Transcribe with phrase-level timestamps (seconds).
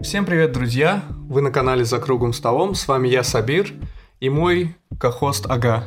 [0.00, 1.02] Всем привет, друзья!
[1.28, 2.76] Вы на канале «За круглым столом».
[2.76, 3.72] С вами я, Сабир,
[4.20, 5.82] и мой кохост Ага.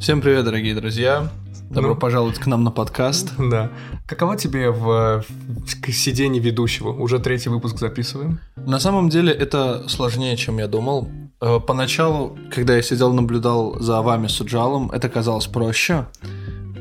[0.00, 1.30] Всем привет, дорогие друзья!
[1.70, 1.96] Добро Ну.
[1.96, 3.34] пожаловать к нам на подкаст.
[3.38, 3.70] Да.
[4.04, 6.88] Каково тебе в, в сидении ведущего?
[6.88, 8.40] Уже третий выпуск записываем.
[8.56, 11.08] На самом деле это сложнее, чем я думал.
[11.40, 16.08] Э, Поначалу, когда я сидел, наблюдал за вами с Уджалом, это казалось проще,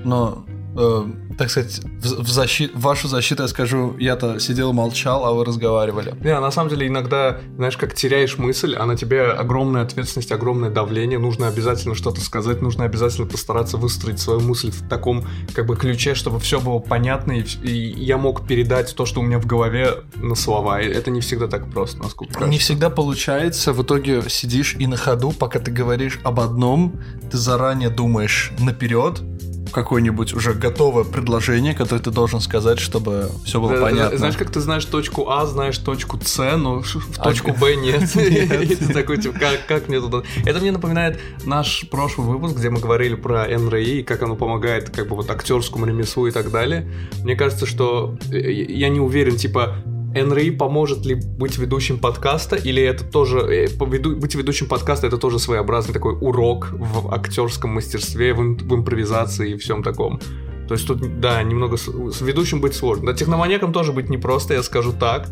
[0.04, 0.46] но,
[0.80, 5.46] э, так сказать, в, в защи- вашу защиту я скажу, я-то сидел, молчал, а вы
[5.46, 6.16] разговаривали.
[6.24, 10.70] Не, на самом деле иногда, знаешь, как теряешь мысль, а на тебе огромная ответственность, огромное
[10.70, 15.76] давление, нужно обязательно что-то сказать, нужно обязательно постараться выстроить свою мысль в таком как бы
[15.76, 19.46] ключе, чтобы все было понятно, и, и я мог передать то, что у меня в
[19.46, 20.82] голове на слова.
[20.82, 22.60] И это не всегда так просто, насколько Не кажется.
[22.60, 27.00] всегда получается, в итоге сидишь и на ходу, пока ты говоришь об одном,
[27.32, 29.22] ты заранее думаешь наперед,
[29.72, 34.18] какое-нибудь уже готовое предложение, которое ты должен сказать, чтобы все было Да, понятно.
[34.18, 38.16] Знаешь, как ты знаешь точку А, знаешь точку С, но в А, точку Б нет.
[38.16, 40.24] И ты такой, типа, как, как мне туда...
[40.46, 44.90] Это мне напоминает наш прошлый выпуск, где мы говорили про НРИ и как оно помогает
[44.90, 46.90] как бы вот актерскому ремеслу и так далее.
[47.24, 49.78] Мне кажется, что э, я не уверен, типа,
[50.14, 55.40] НРИ поможет ли быть ведущим подкаста, или это тоже э, быть ведущим подкаста это тоже
[55.40, 60.20] своеобразный такой урок в актерском мастерстве, в, в импровизации и всем таком.
[60.70, 63.08] То есть тут, да, немного с, с ведущим быть сложно.
[63.08, 65.28] Да, техноманьяком тоже быть непросто, я скажу так.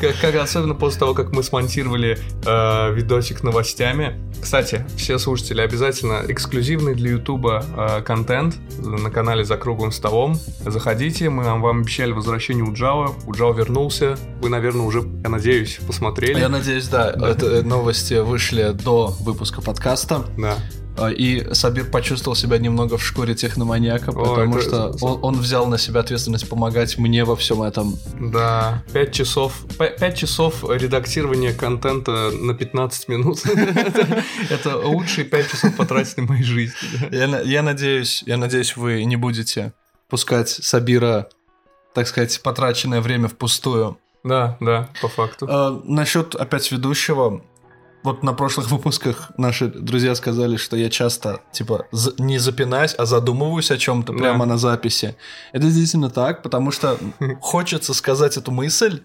[0.00, 4.20] Как- Особенно после того, как мы смонтировали э, видосик новостями.
[4.42, 10.36] Кстати, все слушатели, обязательно эксклюзивный для Ютуба э, контент на канале «За круглым столом».
[10.66, 13.14] Заходите, мы вам обещали возвращение Уджала.
[13.24, 14.18] Уджал вернулся.
[14.42, 16.40] Вы, наверное, уже, я надеюсь, посмотрели.
[16.40, 17.14] Я надеюсь, да,
[17.62, 20.24] новости вышли до выпуска подкаста.
[20.36, 20.56] Да.
[20.98, 24.62] А, И Сабир почувствовал себя немного в шкуре техноманьяка, Ой, потому это-
[24.98, 27.96] что он, он взял на себя ответственность помогать мне во всем этом.
[28.20, 33.38] Да, 5 часов, 5 часов редактирования контента на 15 минут.
[34.50, 36.74] Это- лучшие 5 часов потратить на моей жизни.
[37.48, 39.72] Я надеюсь, я надеюсь, вы не будете
[40.08, 41.28] пускать Сабира,
[41.94, 43.98] так сказать, потраченное время впустую.
[44.24, 45.46] Да, да, по факту.
[45.48, 47.42] А, насчет опять ведущего.
[48.04, 51.86] Вот на прошлых выпусках наши друзья сказали, что я часто, типа,
[52.18, 54.18] не запинаюсь, а задумываюсь о чем-то Да.
[54.18, 55.16] прямо на записи.
[55.52, 56.96] Это действительно так, потому что
[57.40, 59.02] хочется сказать эту мысль,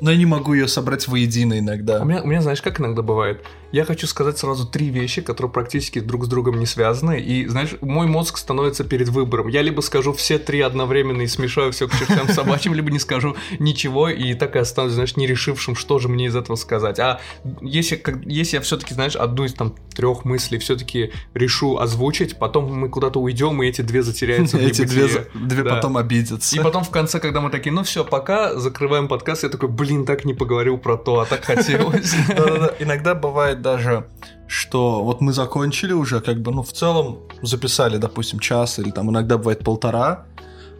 [0.00, 2.00] но я не могу ее собрать воедино У иногда.
[2.04, 3.44] меня, у меня, знаешь, как иногда бывает?
[3.72, 7.18] Я хочу сказать сразу три вещи, которые практически друг с другом не связаны.
[7.18, 9.48] И, знаешь, мой мозг становится перед выбором.
[9.48, 13.34] Я либо скажу все три одновременно и смешаю все к чертям собачьим, либо не скажу
[13.58, 16.98] ничего и так и останусь, знаешь, не решившим, что же мне из этого сказать.
[16.98, 17.20] А
[17.62, 22.70] если, как, если я все-таки, знаешь, одну из там трех мыслей все-таки решу озвучить, потом
[22.70, 26.54] мы куда-то уйдем, и эти две затеряются Эти две, две потом обидятся.
[26.54, 30.04] И потом в конце, когда мы такие, ну все, пока, закрываем подкаст, я такой, блин,
[30.04, 32.14] так не поговорил про то, а так хотелось.
[32.78, 34.06] Иногда бывает даже,
[34.46, 39.10] что вот мы закончили уже, как бы, ну, в целом записали, допустим, час или там
[39.10, 40.26] иногда бывает полтора,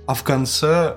[0.07, 0.97] а в конце,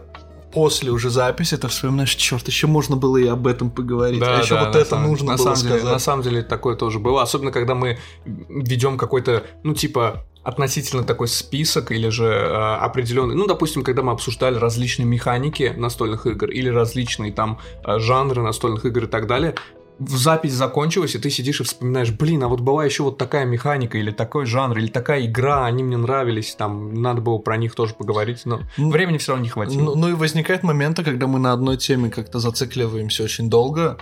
[0.51, 4.57] после уже записи, ты вспоминаешь, черт, еще можно было и об этом поговорить, а еще
[4.57, 5.93] вот на это самом- нужно на было самом деле, сказать.
[5.93, 11.27] на самом деле такое тоже было, особенно когда мы ведем какой-то, ну типа относительно такой
[11.27, 16.69] список или же э, определенный, ну допустим, когда мы обсуждали различные механики настольных игр или
[16.69, 19.55] различные там э, жанры настольных игр и так далее.
[19.99, 23.97] Запись закончилась, и ты сидишь и вспоминаешь, блин, а вот была еще вот такая механика,
[23.97, 27.93] или такой жанр, или такая игра, они мне нравились, там, надо было про них тоже
[27.93, 29.81] поговорить, но Ну, времени все равно не хватило.
[29.81, 33.97] Ну, ну и возникают моменты, когда мы на одной теме как-то зацикливаемся очень долго,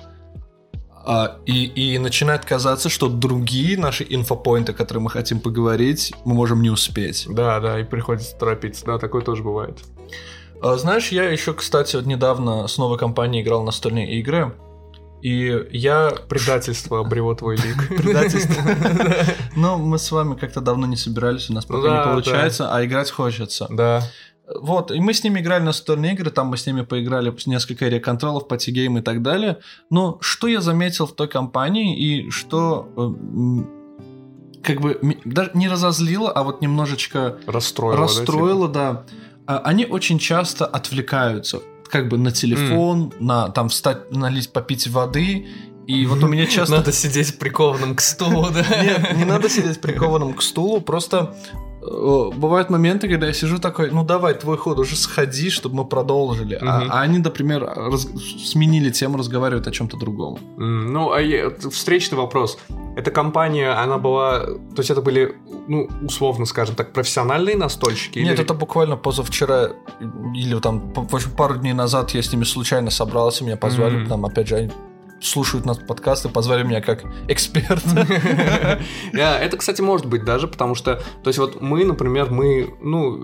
[1.06, 6.14] а, и, и начинает казаться, что другие наши инфо point ы, которые мы хотим поговорить,
[6.24, 7.28] мы можем не успеть.
[7.30, 9.80] Да, да, и приходится торопиться, да, такое тоже бывает.
[10.62, 14.54] А, Знаешь, я еще, кстати, вот недавно с новой компанией играл настольные игры,
[15.24, 16.12] и я...
[16.28, 17.88] Предательство обрело твой лик.
[17.98, 18.62] Предательство.
[19.56, 22.76] Но мы с вами как-то давно не собирались, у нас Ну пока да, не получается,
[22.76, 23.68] а играть хочется.
[23.70, 24.04] Да.
[24.54, 27.88] Вот, и мы с ними играли в настольные игры, там мы с ними поиграли несколько
[27.88, 29.60] реконтролов, party game и так далее.
[29.90, 36.34] Но что я заметил в той компании и что э, как бы даже не разозлило,
[36.34, 37.96] а вот немножечко Расстроило.
[37.96, 39.06] да, расстроило, да.
[39.48, 41.62] А, Они очень часто отвлекаются,
[41.94, 45.46] как бы на телефон, на там встать, налить, попить воды.
[45.86, 46.78] И вот у меня часто...
[46.78, 48.84] Надо сидеть прикованным к стулу, да?
[48.84, 51.36] Нет, не надо сидеть прикованным к стулу, просто
[52.36, 56.58] бывают моменты, когда я сижу такой, ну давай, твой ход, уже сходи, чтобы мы продолжили.
[56.62, 56.92] А- Мгм.
[56.92, 58.08] А, они, например, раз-
[58.46, 60.38] сменили тему, разговаривают о чем-то другом.
[60.58, 62.58] Ну, а я- встречный вопрос.
[62.96, 64.40] эта компания, она была...
[64.76, 65.36] То есть это были,
[65.68, 68.20] ну, условно скажем так, профессиональные настольщики?
[68.20, 68.44] Нет, или...
[68.44, 69.72] это буквально позавчера
[70.36, 74.10] или там в общем, пару дней назад я с ними случайно собрался, меня позвали, mm-hmm.
[74.10, 74.72] там, опять же, они
[75.24, 78.08] слушают нас подкасты, позвали меня как эксперта.
[79.14, 83.18] Это, кстати, может быть даже, потому что, то есть вот мы, например, мы, ну,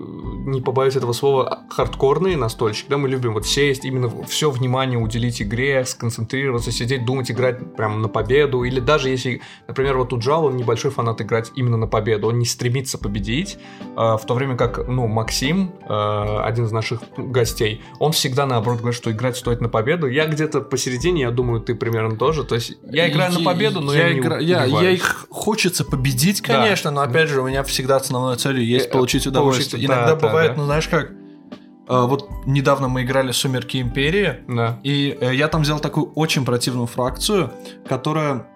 [0.46, 5.42] не побоюсь этого слова, хардкорные настольщики, да, мы любим вот сесть, именно все внимание уделить
[5.42, 10.46] игре, сконцентрироваться, сидеть, думать, играть прям на победу, или даже если, например, вот тут Джал,
[10.46, 13.58] он небольшой фанат играть именно на победу, он не стремится победить,
[13.96, 18.80] а, в то время как, ну, Максим, а, один из наших гостей, он всегда, наоборот,
[18.80, 20.06] говорит, что играть стоит на победу.
[20.06, 22.44] Я где-то посередине, я думаю, ты примерно тоже.
[22.44, 24.38] То есть я играю на победу, но я, я не игра...
[24.38, 26.96] я, я их хочется победить, конечно, да.
[26.96, 29.70] но опять же у меня всегда основной целью есть э, получить удовольствие.
[29.70, 30.60] Получить, Иногда да, бывает, да, да.
[30.60, 31.12] ну знаешь как, э,
[31.88, 34.78] вот недавно мы играли Сумерки Империи, да.
[34.82, 37.52] и э, я там взял такую очень противную фракцию,
[37.88, 38.46] которая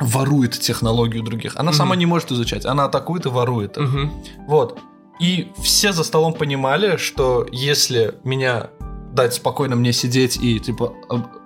[0.00, 1.56] ворует технологию других.
[1.56, 1.76] Она угу.
[1.76, 3.76] сама не может изучать, она атакует и ворует.
[3.76, 4.24] Угу.
[4.46, 4.78] Вот.
[5.20, 8.70] И все за столом понимали, что если меня
[9.12, 10.94] дать спокойно мне сидеть и типа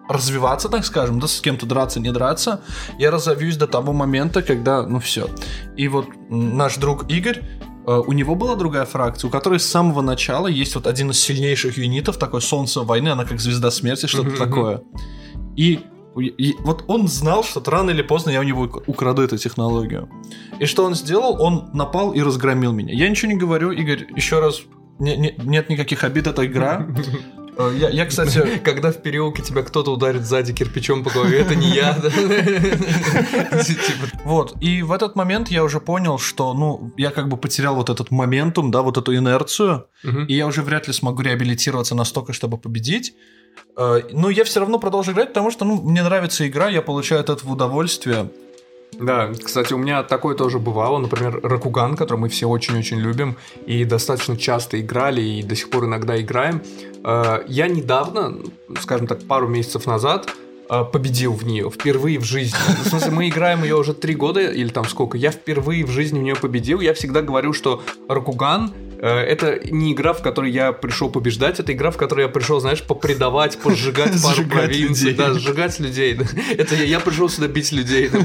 [0.09, 2.61] развиваться, так скажем, да, с кем-то драться, не драться,
[2.99, 5.29] я разовьюсь до того момента, когда, ну все.
[5.77, 7.43] И вот наш друг Игорь,
[7.87, 11.21] э, у него была другая фракция, у которой с самого начала есть вот один из
[11.21, 14.39] сильнейших юнитов, такой Солнце войны, она как звезда смерти, что-то mm-hmm.
[14.39, 14.83] такое.
[15.57, 15.81] И,
[16.19, 20.09] и вот он знал, что рано или поздно я у него украду эту технологию.
[20.61, 21.41] И что он сделал?
[21.43, 22.93] Он напал и разгромил меня.
[22.95, 24.61] Я ничего не говорю, Игорь, еще раз,
[24.99, 26.87] не, не, нет никаких обид, это игра.
[27.57, 31.55] Э, я, я, кстати, когда в переулке тебя кто-то ударит сзади кирпичом по голове, это
[31.55, 31.95] не я.
[33.65, 34.19] Типа.
[34.25, 37.91] Вот, и в этот момент я уже понял, что, ну, я как бы потерял вот
[37.91, 39.87] этот моментум, да, вот эту инерцию,
[40.29, 43.15] и я уже вряд ли смогу реабилитироваться настолько, чтобы победить.
[43.77, 47.21] Э, но я все равно продолжу играть, потому что, ну, мне нравится игра, я получаю
[47.21, 48.31] от этого удовольствие.
[49.01, 50.99] Да, кстати, у меня такое тоже бывало.
[50.99, 53.37] Например, Ракуган, который мы все очень-очень любим
[53.67, 56.63] и достаточно часто играли и до сих пор иногда играем.
[57.05, 58.39] Э, я недавно,
[58.81, 60.33] скажем так, пару месяцев назад,
[60.71, 62.59] э, победил в нее впервые в жизни.
[62.85, 65.17] В смысле, мы играем ее уже три года или там сколько.
[65.17, 66.81] Я впервые в жизни в нее победил.
[66.81, 68.73] Я всегда говорю, что Ракуган
[69.09, 72.83] это не игра, в которой я пришел побеждать, это игра, в которой я пришел, знаешь,
[72.83, 76.19] попредавать, пожигать пару провинций, да, сжигать людей.
[76.57, 78.11] Это я пришел сюда бить людей?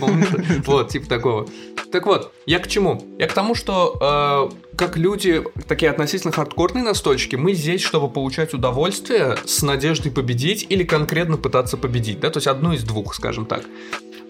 [0.65, 1.47] Вот, типа такого.
[1.91, 3.03] Так вот, я к чему?
[3.17, 8.53] Я к тому, что э, как люди, такие относительно хардкорные настольщики, мы здесь, чтобы получать
[8.53, 13.45] удовольствие с надеждой победить или конкретно пытаться победить, да, то есть одну из двух, скажем
[13.45, 13.63] так.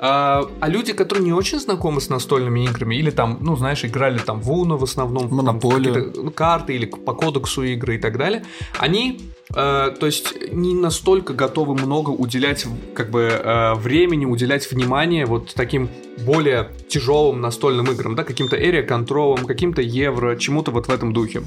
[0.01, 4.17] А, а люди, которые не очень знакомы с настольными играми, или там, ну, знаешь, играли
[4.17, 8.45] там в Уно в основном, Монополию, ну, карты или по кодексу игры и так далее,
[8.77, 9.19] они,
[9.49, 9.53] э,
[9.99, 15.89] то есть, не настолько готовы много уделять, как бы, э, времени, уделять внимание вот таким
[16.25, 21.41] более тяжелым настольным играм, да, каким-то area контролом, каким-то евро, чему-то вот в этом духе.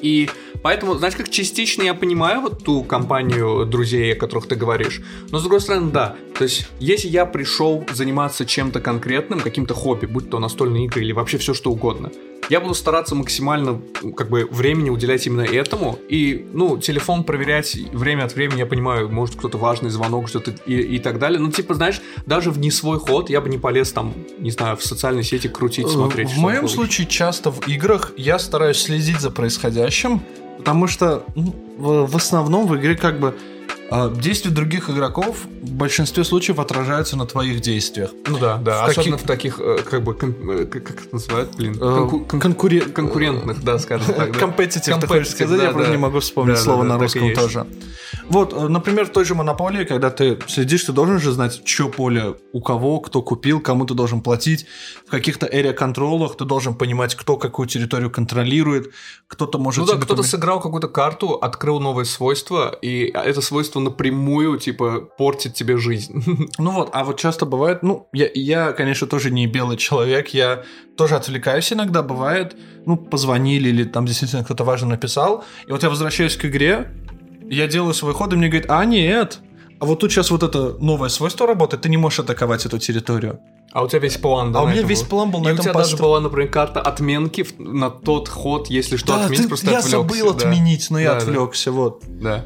[0.00, 0.28] И
[0.62, 5.00] поэтому, знаешь, как частично я понимаю вот ту компанию друзей, о которых ты говоришь.
[5.30, 6.16] Но с другой стороны, да.
[6.38, 11.12] То есть, если я пришел заниматься чем-то конкретным, каким-то хобби, будь то настольные игры или
[11.12, 12.10] вообще все что угодно,
[12.48, 13.80] я буду стараться максимально
[14.16, 15.98] как бы времени уделять именно этому.
[16.08, 20.74] И, ну, телефон проверять время от времени, я понимаю, может кто-то важный звонок, что-то и,
[20.74, 21.38] и так далее.
[21.38, 24.76] Ну, типа, знаешь, даже в не свой ход я бы не полез там, не знаю,
[24.76, 26.30] в социальные сети крутить, смотреть.
[26.30, 30.20] В моем случае часто в играх я стараюсь следить за происходящим,
[30.58, 33.34] потому что ну, в, в основном в игре как бы
[34.20, 38.10] действия других игроков в большинстве случаев отражаются на твоих действиях.
[38.26, 38.86] Ну да, да.
[38.86, 39.24] В особенно таки...
[39.24, 41.74] в таких, э, как бы, э, как это называют, блин?
[41.74, 42.24] Э, конку...
[42.24, 42.80] Конкуре...
[42.80, 44.32] Конкурентных, да, скажем так.
[44.32, 44.38] Да.
[44.38, 47.34] Competitive, ты хочешь сказать, да, я просто не могу вспомнить да, слово да, на русском
[47.34, 47.66] тоже.
[48.28, 52.34] Вот, например, в той же монополии, когда ты следишь, ты должен же знать, что поле
[52.52, 54.66] у кого, кто купил, кому ты должен платить.
[55.06, 58.92] В каких-то area-контролах ты должен понимать, кто какую территорию контролирует.
[59.28, 59.86] Кто-то может...
[59.86, 65.54] Ну да, кто-то сыграл какую-то карту, открыл новое свойство, и это свойство напрямую, типа, портит
[65.54, 66.24] тебе жизнь.
[66.58, 70.64] Ну вот, а вот часто бывает, ну, я, я, конечно, тоже не белый человек, я
[70.96, 72.56] тоже отвлекаюсь иногда, бывает,
[72.86, 76.90] ну, позвонили или там действительно кто-то важно написал, и вот я возвращаюсь к игре,
[77.50, 79.40] я делаю свой ход, и мне говорит, а нет,
[79.78, 83.40] а вот тут сейчас вот это новое свойство работает, ты не можешь атаковать эту территорию.
[83.72, 84.60] А у тебя весь план, да?
[84.60, 85.08] А у меня весь был?
[85.08, 85.90] план был и на этом у тебя пост...
[85.90, 89.78] даже была, например, карта отменки на тот ход, если что, да, отменить, ты, просто я
[89.78, 89.96] отвлекся.
[89.96, 90.48] Я забыл да.
[90.48, 91.16] отменить, но да, я да.
[91.18, 92.02] отвлекся, вот.
[92.06, 92.44] Да.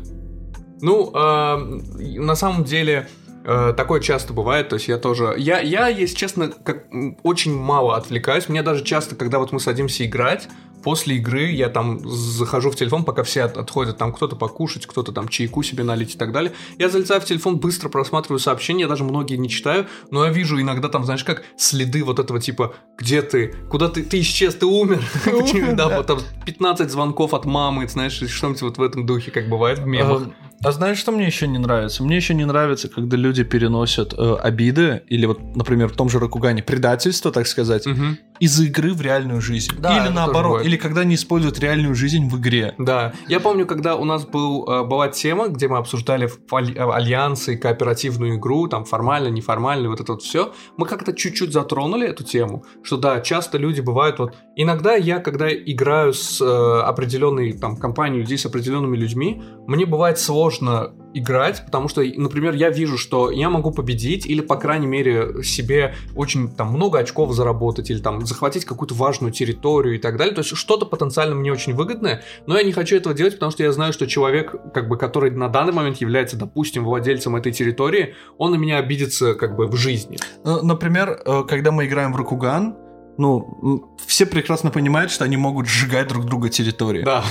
[0.80, 1.56] Ну, э,
[2.18, 3.08] на самом деле,
[3.44, 5.34] э, такое часто бывает, то есть я тоже...
[5.38, 6.86] Я, я, если честно, как,
[7.22, 8.48] очень мало отвлекаюсь.
[8.48, 10.48] Мне даже часто, когда вот мы садимся играть,
[10.82, 15.12] после игры я там захожу в телефон, пока все от- отходят, там кто-то покушать, кто-то
[15.12, 16.52] там чайку себе налить и так далее.
[16.78, 20.60] Я залезаю в телефон, быстро просматриваю сообщения, я даже многие не читаю, но я вижу
[20.60, 24.66] иногда там, знаешь, как следы вот этого типа, где ты, куда ты, ты исчез, ты
[24.66, 25.02] умер.
[25.76, 29.78] Да, вот там 15 звонков от мамы, знаешь, что-нибудь вот в этом духе, как бывает
[29.78, 30.22] в мемах.
[30.62, 32.02] А, а знаешь, что мне еще не нравится?
[32.02, 36.18] Мне еще не нравится, когда люди переносят э, обиды, или вот, например, в том же
[36.18, 38.18] Ракугане предательство, так сказать, Мгм.
[38.40, 39.70] Из игры в реальную жизнь.
[39.78, 42.74] Да, или наоборот, или когда они используют реальную жизнь в игре.
[42.78, 47.56] Да, я помню, когда у нас был, э, была тема, где мы обсуждали э, альянсы,
[47.56, 52.64] кооперативную игру, там формально, неформально, вот это вот все, мы как-то чуть-чуть затронули эту тему,
[52.82, 54.34] что да, часто люди бывают вот...
[54.56, 60.18] Иногда я, когда играю с э, определенной там компанией людей, с определенными людьми, мне бывает
[60.18, 65.42] сложно играть, потому что, например, я вижу, что я могу победить или, по крайней мере,
[65.42, 70.34] себе очень там много очков заработать или там захватить какую-то важную территорию и так далее.
[70.34, 73.62] То есть что-то потенциально мне очень выгодное, но я не хочу этого делать, потому что
[73.62, 78.14] я знаю, что человек, как бы, который на данный момент является, допустим, владельцем этой территории,
[78.38, 80.18] он на меня обидится как бы в жизни.
[80.44, 82.76] Ну, Например, э, когда мы играем в Ракуган,
[83.18, 87.02] ну, все прекрасно понимают, что они могут сжигать друг друга территории.
[87.02, 87.22] Да.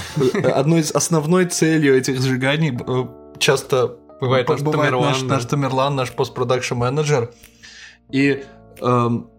[0.53, 3.05] Одной из основной целью этих сжиганий э,
[3.39, 7.31] часто Бывает наш бывает Тамерлан, наш, наш Тамерлан, наш постпродакшн менеджер.
[8.11, 8.43] И
[8.81, 9.29] эм,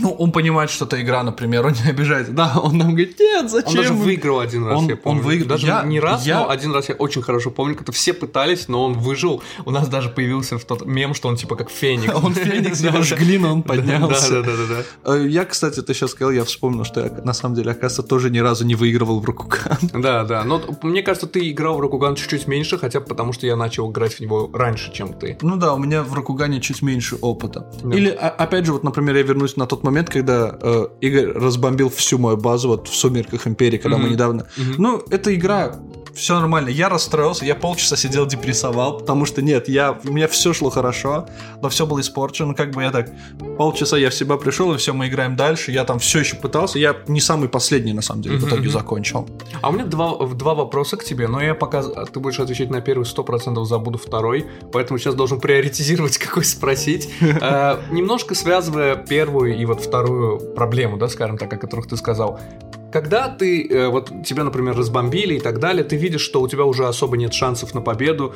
[0.00, 2.32] ну, он понимает, что это игра, например, он не обижается.
[2.32, 3.70] Да, он нам говорит, нет, зачем?
[3.70, 5.20] Он даже вы?» выиграл один раз, Он- я помню.
[5.20, 5.48] он выиграл.
[5.48, 8.68] Даже Я- не раз, я- но один раз я очень хорошо помню, когда все пытались,
[8.68, 9.42] но он выжил.
[9.64, 12.12] У нас даже появился тот мем, что он типа как феникс.
[12.22, 14.42] Он феникс, его жгли, но он поднялся.
[14.42, 15.14] Да, да, да, да.
[15.14, 18.30] Э, Я, кстати, ты сейчас сказал, я вспомнил, что я на самом деле, оказывается, тоже
[18.30, 19.78] ни разу не выигрывал в Ракуган.
[19.92, 20.44] Да, да.
[20.44, 24.14] Но мне кажется, ты играл в Рокуган чуть-чуть меньше, хотя потому, что я начал играть
[24.14, 25.38] в него раньше, чем ты.
[25.42, 27.70] Ну да, у меня в Ракугане чуть меньше опыта.
[27.84, 31.88] Или, а- опять же, вот, например, я вернусь на тот момент, когда э, Игорь разбомбил
[31.88, 34.12] всю мою базу вот в «Сумерках Империи», когда мы Мгм.
[34.12, 34.46] недавно...
[34.56, 34.74] Мгм.
[34.78, 35.76] Ну, эта игра,
[36.16, 36.70] все нормально.
[36.70, 41.26] Я расстроился, я полчаса сидел, депрессовал, потому что нет, я, у меня все шло хорошо,
[41.60, 42.54] но все было испорчено.
[42.54, 43.10] Как бы я так,
[43.58, 45.72] полчаса я в себя пришел, и все, мы играем дальше.
[45.72, 46.78] Я там все еще пытался.
[46.78, 49.28] Я не самый последний, на самом деле, в итоге закончил.
[49.60, 52.80] А у меня два, два вопроса к тебе, но я пока ты будешь отвечать на
[52.80, 57.10] первый, сто процентов забуду второй, поэтому сейчас должен приоритизировать, какой спросить.
[57.20, 62.40] Э, Немножко связывая первую и вот вторую проблему, да, скажем так, о которых ты сказал.
[62.92, 66.64] Когда ты, э, вот тебя, например, разбомбили и так далее, ты видишь, что у тебя
[66.64, 68.34] уже особо нет шансов на победу,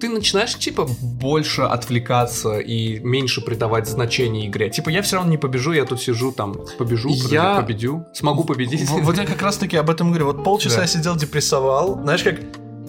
[0.00, 4.70] ты начинаешь, типа, больше отвлекаться и меньше придавать значение игре.
[4.70, 8.88] Типа, я все равно не побежу, я тут сижу, там, побежу, Я- победю, смогу победить.
[8.90, 10.26] Вот я как раз таки об этом говорю.
[10.26, 10.82] Вот полчаса Да.
[10.82, 12.00] я сидел, депрессовал.
[12.02, 12.36] Знаешь, как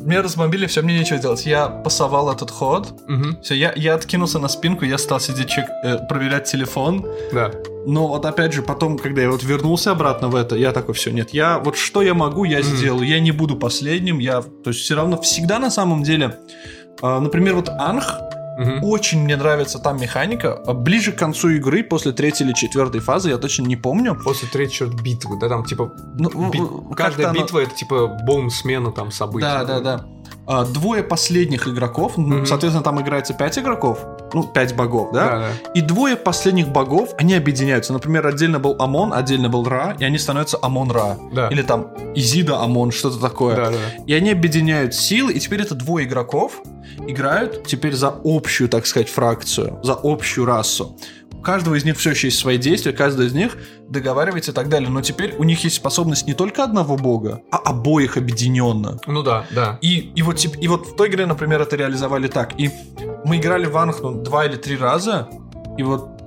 [0.01, 1.45] меня разбомбили, все, мне нечего делать.
[1.45, 2.93] Я пасовал этот ход.
[3.07, 7.05] Мгм, Все, я, я откинулся на спинку, я стал сидеть, чек, э, проверять телефон.
[7.33, 7.51] Да.
[7.85, 11.11] Но вот опять же, потом, когда я вот вернулся обратно в это, я такой, все,
[11.11, 13.07] нет, я вот что я могу, я сделаю.
[13.07, 14.19] Я не буду последним.
[14.19, 16.37] Я, то есть все равно всегда на самом деле,
[17.01, 18.19] а, например, вот Анх,
[18.57, 18.83] Мгм.
[18.83, 20.53] очень мне нравится там механика.
[20.65, 24.15] А Ближе к концу игры, после третьей или четвертой фазы, я точно не помню.
[24.23, 28.07] После третьей черт битвы, да, там типа Ну, би- как-то каждая оно- битва это типа
[28.25, 29.41] бум смена там событий.
[29.45, 30.05] Да, да, да.
[30.47, 32.45] А, двое последних игроков, Мгм.
[32.45, 35.25] соответственно, там играется пять игроков, ну, пять богов, да?
[35.25, 35.47] Да, да.
[35.75, 37.93] И двое последних богов, они объединяются.
[37.93, 41.17] Например, отдельно был Амон, отдельно был Ра, и они становятся Амон-Ра.
[41.31, 41.47] Да.
[41.49, 43.55] Или там Изида Амон, что-то такое.
[43.55, 44.03] Да, да.
[44.07, 46.61] И они объединяют силы, и теперь это двое игроков
[47.07, 50.97] играют теперь за общую, так сказать, фракцию, за общую расу.
[51.41, 53.57] У каждого из них все еще есть свои действия, каждый из них
[53.89, 54.91] договаривается и так далее.
[54.91, 58.99] Но теперь у них есть способность не только одного бога, а обоих объединенно.
[59.07, 59.79] Ну да, да.
[59.81, 62.59] И, и, вот, и вот в той игре, например, это реализовали так.
[62.59, 62.69] И
[63.25, 65.29] мы играли в Анх ну, два или три раза,
[65.79, 66.20] и вот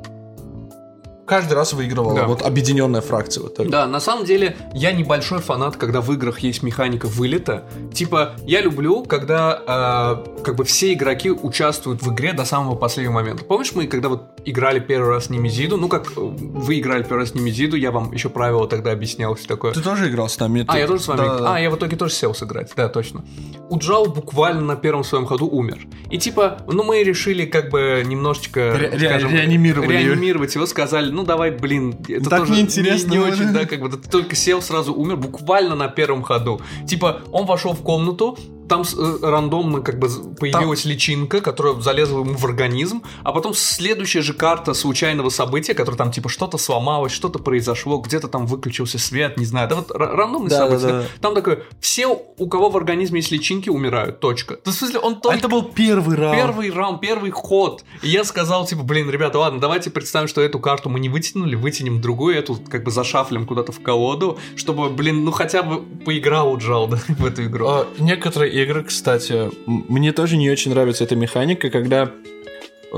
[1.26, 2.26] каждый раз выигрывала Да.
[2.26, 3.42] вот объединенная фракция.
[3.42, 3.68] Вот так.
[3.70, 7.64] Да, на самом деле, я небольшой фанат, когда в играх есть механика вылета.
[7.92, 13.14] Типа, я люблю, когда э, как бы все игроки участвуют в игре до самого последнего
[13.14, 13.44] момента.
[13.44, 17.34] Помнишь, мы когда вот играли первый раз Немезиду, ну как э, вы играли первый раз
[17.34, 19.72] Немезиду, я вам еще правила тогда объяснял, все такое.
[19.72, 20.64] Ты тоже играл с нами?
[20.68, 21.18] А, Ты- я тоже с вами.
[21.18, 21.54] Да, да.
[21.54, 23.24] А, я в итоге тоже сел сыграть, да, точно.
[23.70, 25.86] Уджал буквально на первом своем ходу умер.
[26.10, 31.50] И типа, ну мы решили как бы немножечко, Ре- скажем, реанимировать его, сказали, ну давай,
[31.50, 34.92] блин, это Так тоже неинтересно не, не очень, да, как бы ты только сел, сразу
[34.92, 36.60] умер, буквально на первом ходу.
[36.86, 38.36] Типа, он вошел в комнату,
[38.68, 44.22] там э, рандомно как бы появилась личинка, которая залезла ему в организм, а потом следующая
[44.22, 49.36] же карта случайного события, которое там типа что-то сломалось, что-то произошло, где-то там выключился свет,
[49.36, 51.00] не знаю, да вот ра- рандомные Да, да, события.
[51.00, 51.04] да.
[51.20, 54.58] Там такое, все, у кого в организме есть личинки, умирают, точка.
[54.64, 56.36] Да, в смысле, он А только это был первый раунд.
[56.36, 57.84] Первый раунд, первый ход.
[58.02, 61.54] И я сказал, типа, блин, ребята, ладно, давайте представим, что эту карту мы не вытянули,
[61.54, 66.56] вытянем другую, эту как бы зашафлим куда-то в колоду, чтобы, блин, ну хотя бы поиграл
[66.56, 67.66] Джал да, в эту игру.
[67.68, 72.10] А, некоторые игры, кстати, мне тоже не очень нравится эта механика, когда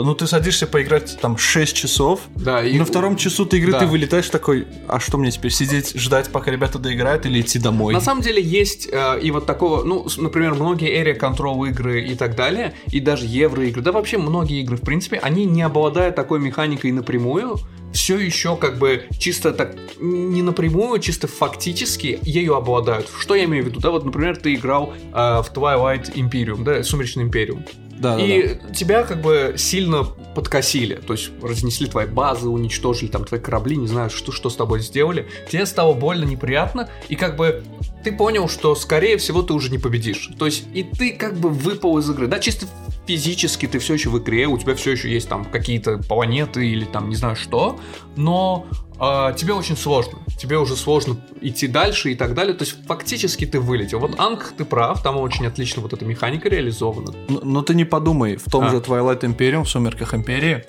[0.02, 3.80] ну ты садишься поиграть там 6 часов, да, и на втором часу ты игры да.
[3.80, 7.94] ты вылетаешь такой, а что мне теперь сидеть, ждать, пока ребята доиграют или идти домой?
[7.94, 12.14] На самом деле есть э, и вот такого, ну, например, многие Area Control игры и
[12.14, 16.12] так далее, и даже евро игры, да вообще многие игры, в принципе, они не обладая
[16.12, 17.58] такой механикой напрямую,
[17.92, 23.08] все еще как бы чисто так не напрямую, чисто фактически ею обладают.
[23.18, 23.80] Что я имею в виду?
[23.80, 27.64] Да, вот, например, ты играл э, в Twilight Imperium, да, Сумеречный Империум.
[27.98, 28.22] Да, да, да.
[28.22, 33.76] И тебя как бы сильно подкосили, то есть разнесли твои базы, уничтожили там твои корабли,
[33.76, 35.28] не знаю, что, что с тобой сделали.
[35.50, 37.64] Тебе стало больно, неприятно, и как бы
[38.04, 40.30] ты понял, что скорее всего ты уже не победишь.
[40.38, 42.66] То есть и ты как бы выпал из игры, да, чисто
[43.06, 46.84] физически ты все еще в игре, у тебя все еще есть там какие-то планеты или
[46.84, 47.78] там не знаю что,
[48.16, 48.66] но
[48.98, 50.18] а, тебе очень сложно.
[50.38, 52.54] Тебе уже сложно идти дальше и так далее.
[52.54, 53.98] То есть фактически ты вылетел.
[53.98, 57.12] Вот Анг, ты прав, там очень отлично вот эта механика реализована.
[57.28, 58.70] Но, но ты не подумай, в том А.
[58.70, 60.64] же Twilight Imperium, в Сумерках Империи,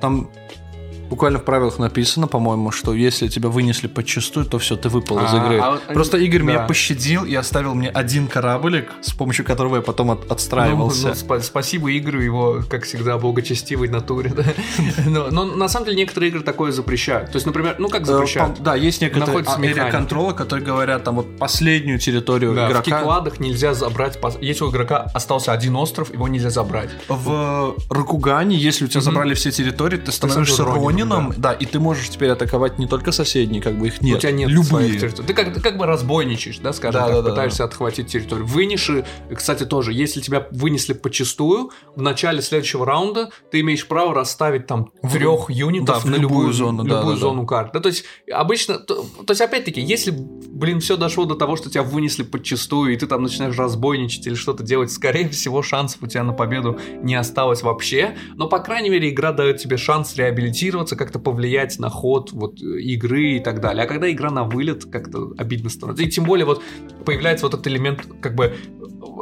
[0.00, 0.30] там
[1.10, 5.32] буквально в правилах написано, по-моему, что если тебя вынесли подчистую, то все, ты выпал из
[5.32, 5.58] А, игры.
[5.60, 6.66] а Просто Игорь меня да.
[6.66, 11.08] пощадил и оставил мне один кораблик, с помощью которого я потом от- отстраивался.
[11.08, 14.30] Ну, ну, спа- спасибо Игорю, его, как всегда, благочестивой натуре.
[14.30, 14.44] да.
[15.06, 17.32] но, но на самом деле некоторые игры такое запрещают.
[17.32, 18.60] То есть, например, ну как Э, запрещают?
[18.62, 22.82] Да, есть некоторые а, контрола, которые говорят, там вот последнюю территорию Да, в игрока.
[22.98, 24.18] кикладах нельзя забрать...
[24.40, 26.90] Если у игрока остался один остров, его нельзя забрать.
[27.08, 29.04] В Ракугане, если у тебя Мгм.
[29.04, 31.52] забрали все территории, ты становишься сразу Ронином, Ронином, да.
[31.52, 34.48] и ты можешь теперь атаковать не только соседние, как бы их нет, у тебя нет
[34.48, 34.98] любые.
[34.98, 35.26] территорий.
[35.26, 38.46] Ты как, ты как бы разбойничаешь, да, скажем Да, так, да, да, пытаешься отхватить территорию.
[38.46, 39.04] Вынеши,
[39.34, 44.90] кстати, тоже, если тебя вынесли почастую, в начале следующего раунда ты имеешь право расставить там
[45.02, 47.70] В- трех юнитов да, на любую любую зону, да, любую да, зону карты.
[47.74, 51.70] Да, то есть обычно, то, то есть опять-таки, если, блин, все дошло до того, что
[51.70, 56.06] тебя вынесли подчастую, и ты там начинаешь разбойничать или что-то делать, скорее всего, шансов у
[56.06, 58.16] тебя на победу не осталось вообще.
[58.36, 63.32] Но, по крайней мере, игра дает тебе шанс реабилитироваться, как-то повлиять на ход вот игры
[63.36, 63.84] и так далее.
[63.84, 66.04] А когда игра на вылет, как-то обидно становится.
[66.04, 66.62] И тем более вот
[67.04, 68.54] появляется вот этот элемент как бы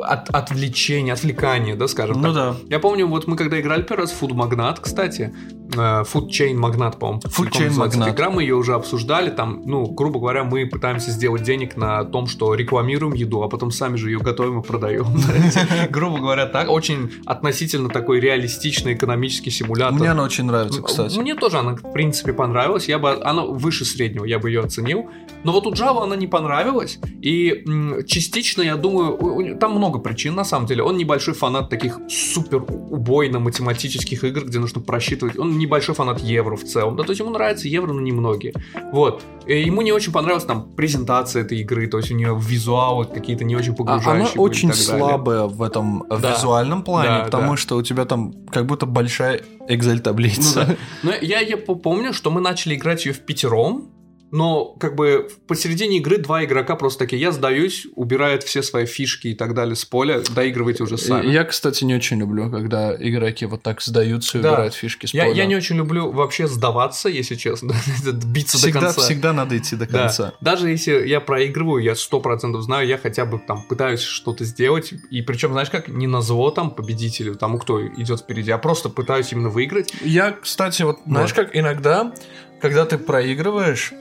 [0.03, 2.35] от, отвлечения, отвлекания, да, скажем Ну так.
[2.35, 2.57] да.
[2.69, 5.35] Я помню, вот мы когда играли первый раз в Food Magnat, кстати,
[5.73, 8.11] э, Food Chain Magnat, по-моему, Food Chain Magnat.
[8.11, 12.27] игра, мы ее уже обсуждали, там, ну, грубо говоря, мы пытаемся сделать денег на том,
[12.27, 15.07] что рекламируем еду, а потом сами же ее готовим и продаем.
[15.91, 19.99] Грубо говоря, так, очень относительно такой реалистичный экономический симулятор.
[19.99, 21.19] Мне она очень нравится, кстати.
[21.19, 22.89] Мне тоже она, в принципе, понравилась.
[22.89, 25.07] Я бы, она выше среднего, я бы ее оценил.
[25.45, 26.99] Но вот у Java она не понравилась.
[27.23, 30.83] И м, частично, я думаю, у- у- там много причин, на самом деле.
[30.83, 35.39] Он небольшой фанат таких супер убойно-математических игр, где нужно просчитывать.
[35.39, 36.97] Он небольшой фанат евро в целом.
[36.97, 38.53] Да, то есть ему нравится евро, но немногие.
[38.93, 39.23] Вот.
[39.47, 41.87] И ему не очень понравилась там презентация этой игры.
[41.87, 44.13] То есть у нее визуалы какие-то не очень А погружающие.
[44.13, 46.33] Она были очень слабая в этом э, Да.
[46.35, 47.57] визуальном плане, Да, потому да.
[47.57, 50.61] что у тебя там как будто большая Excel-таблица.
[50.61, 50.77] Ну да.
[51.03, 53.91] Но я, я помню, что мы начали играть ее в пятером,
[54.31, 59.29] но как бы посередине игры два игрока просто такие, я сдаюсь, убирают все свои фишки
[59.29, 61.31] и так далее с поля, доигрывайте уже сами.
[61.31, 64.53] Я, кстати, не очень люблю, когда игроки вот так сдаются и Да.
[64.53, 65.35] убирают фишки с Я, поля.
[65.37, 67.75] я не очень люблю вообще сдаваться, если честно,
[68.27, 69.01] биться до всегда, конца.
[69.03, 69.99] всегда надо идти до Да.
[70.05, 70.33] конца.
[70.41, 74.93] Даже если я проигрываю, я сто процентов знаю, я хотя бы там пытаюсь что-то сделать.
[75.11, 78.89] И причем, знаешь как, не на зло там победителю, тому, кто идет впереди, а просто
[78.89, 79.93] пытаюсь именно выиграть.
[80.03, 82.13] Я, кстати, вот знаешь, как иногда,
[82.61, 83.93] когда ты проигрываешь,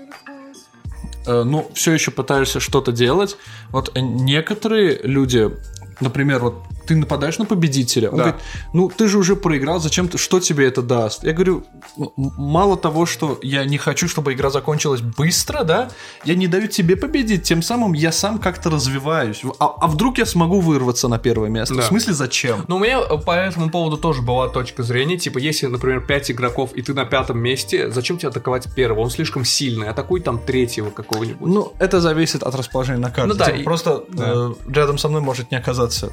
[1.25, 3.37] э, ну, все еще пытаешься что-то делать,
[3.69, 5.51] вот некоторые люди,
[5.99, 8.23] например, вот ты нападаешь на победителя, он Да.
[8.23, 8.41] говорит,
[8.73, 11.23] ну, ты же уже проиграл, зачем ты, что тебе это даст?
[11.23, 11.63] Я говорю,
[11.97, 15.89] «Ну, мало того, что я не хочу, чтобы игра закончилась быстро, да,
[16.26, 19.41] я не даю тебе победить, тем самым я сам как-то развиваюсь.
[19.60, 21.76] А, а вдруг я смогу вырваться на первое место?
[21.76, 21.82] Да.
[21.82, 22.65] В смысле, зачем?
[22.67, 25.17] Но у меня э, по этому поводу тоже была точка зрения.
[25.17, 29.02] Типа, если, например, 5 игроков, и ты на пятом месте, зачем тебе атаковать первого?
[29.02, 29.89] Он слишком сильный.
[29.89, 31.47] Атакуй там третьего какого-нибудь.
[31.47, 33.28] Ну, это зависит от расположения на карте.
[33.28, 34.23] Ну да, Типа, и- просто да.
[34.36, 36.12] э, рядом со мной может не оказаться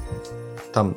[0.75, 0.95] там,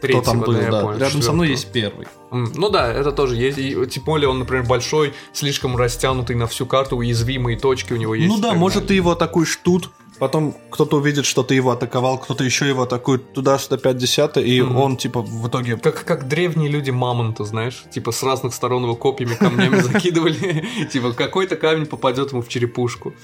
[0.00, 0.82] третьего, кто там был, я да.
[0.82, 2.08] понял, рядом со мной есть первый.
[2.32, 3.58] Ну да, это тоже есть.
[3.58, 8.14] И, тем более он, например, большой, слишком растянутый на всю карту, уязвимые точки у него
[8.14, 8.28] есть.
[8.28, 8.96] ну да, может, ты далее.
[8.96, 13.78] его атакуешь тут, потом кто-то увидит, что ты его атаковал, кто-то еще его атакует туда-сюда
[13.78, 14.76] 50 и Мгм.
[14.76, 15.76] он, типа, в итоге...
[15.76, 21.12] Как, как древние люди мамонта, знаешь, типа с разных сторон его копьями, камнями закидывали, типа
[21.12, 23.14] какой-то камень попадет ему в черепушку.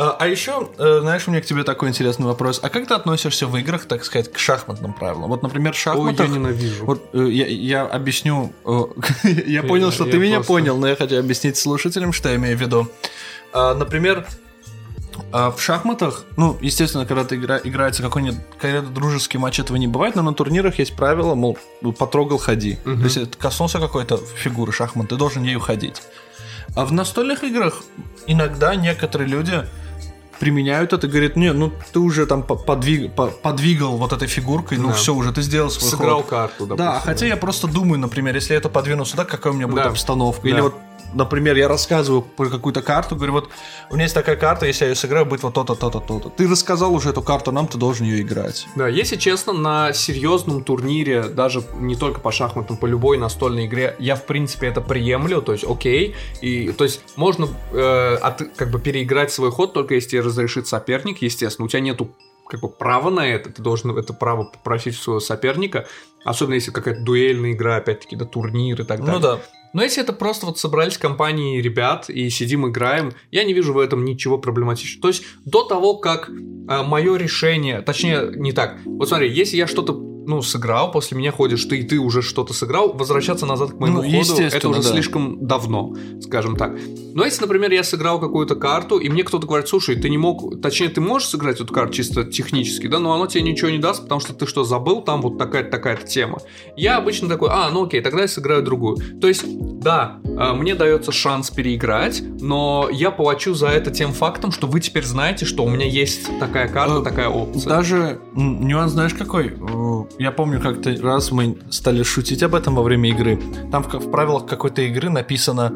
[0.00, 2.58] А, а еще, э, знаешь, у меня к тебе такой интересный вопрос.
[2.62, 5.28] А как ты относишься в играх, так сказать, к шахматным правилам?
[5.28, 6.86] Вот, например, в Ой, я ненавижу.
[6.86, 8.50] Вот э, я, я объясню.
[8.64, 8.80] э,
[9.46, 12.60] я понял, что ты меня понял, но я хочу объяснить слушателям, что я имею в
[12.62, 12.88] виду.
[13.52, 14.26] А, например,
[15.32, 19.86] а, в шахматах, ну, естественно, когда ты игра, играется какой-нибудь какой-то дружеский матч, этого не
[19.86, 22.78] бывает, но на турнирах есть правило, мол, ну, потрогал, ходи.
[22.86, 23.00] Мгм.
[23.00, 26.00] То есть это коснулся какой-то фигуры шахмат, ты должен ею ходить.
[26.74, 27.82] А в настольных играх
[28.26, 29.66] иногда некоторые люди
[30.40, 34.78] применяют это, говорят, не, ну ты уже там по- подвиг- по- подвигал вот этой фигуркой,
[34.78, 34.94] ну Да.
[34.94, 36.26] все, уже ты сделал свой Сыграл ход.
[36.30, 36.76] карту, допустим.
[36.76, 39.84] Да, хотя я просто думаю, например, если я это подвину сюда, какая у меня будет
[39.84, 39.90] Да.
[39.90, 40.48] обстановка.
[40.48, 40.62] Или Да.
[40.62, 40.74] вот,
[41.14, 43.48] например, я рассказываю про какую-то карту, говорю, вот
[43.90, 46.30] у меня есть такая карта, если я ее сыграю, будет вот то-то, то-то, то-то.
[46.30, 48.66] Ты рассказал уже эту карту нам, ты должен ее играть.
[48.76, 53.96] Да, если честно, на серьезном турнире, даже не только по шахматам, по любой настольной игре,
[53.98, 58.70] я в принципе это приемлю, то есть окей, и то есть можно э, от- как
[58.70, 62.10] бы переиграть свой ход только если тебе разрешит соперник, естественно, у тебя нету
[62.48, 65.86] как бы права на это, ты должен это право попросить у своего соперника,
[66.24, 69.14] особенно если какая-то дуэльная игра, опять-таки, да, турнир и так далее.
[69.14, 69.40] Ну да.
[69.72, 73.78] Но если это просто вот собрались компании ребят и сидим играем, я не вижу в
[73.78, 75.02] этом ничего проблематичного.
[75.02, 78.78] То есть до того, как мое решение, точнее не так.
[78.84, 82.52] Вот смотри, если я что-то ну, сыграл, после меня ходишь ты, и ты уже что-то
[82.52, 84.88] сыграл, возвращаться назад к моему Ну, ходу, это уже да.
[84.88, 86.76] слишком давно, скажем так.
[87.14, 90.60] Но если, например, я сыграл какую-то карту, и мне кто-то говорит, слушай, ты не мог,
[90.60, 94.02] точнее, ты можешь сыграть эту карту чисто технически, да, но оно тебе ничего не даст,
[94.02, 96.38] потому что ты что, забыл, там вот такая-то такая-то тема.
[96.76, 98.98] Я обычно такой, а, ну окей, тогда я сыграю другую.
[99.20, 99.44] То есть,
[99.80, 104.80] да, э, мне дается шанс переиграть, но я плачу за это тем фактом, что вы
[104.80, 107.68] теперь знаете, что у меня есть такая карта, Э, такая опция.
[107.68, 109.54] Даже нюанс, знаешь, какой?
[110.18, 113.40] Я помню, как-то раз мы стали шутить об этом во время игры.
[113.70, 115.72] Там в, в правилах какой-то игры написано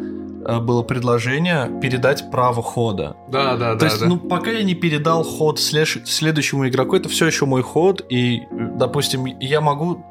[0.46, 3.16] э, было предложение передать право хода.
[3.30, 3.86] Да, да, То да.
[3.86, 4.06] есть, да.
[4.06, 9.24] ну, пока я не передал ход следующему игроку, это все еще мой ход, и, допустим,
[9.24, 10.04] я могу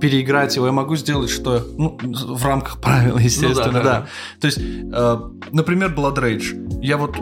[0.00, 4.00] переиграть его, я могу сделать, что ну, в рамках правил, естественно, Ну да, да.
[4.00, 4.06] да,
[4.40, 5.18] То есть, э,
[5.52, 6.80] например, Blood Rage.
[6.82, 7.16] Я вот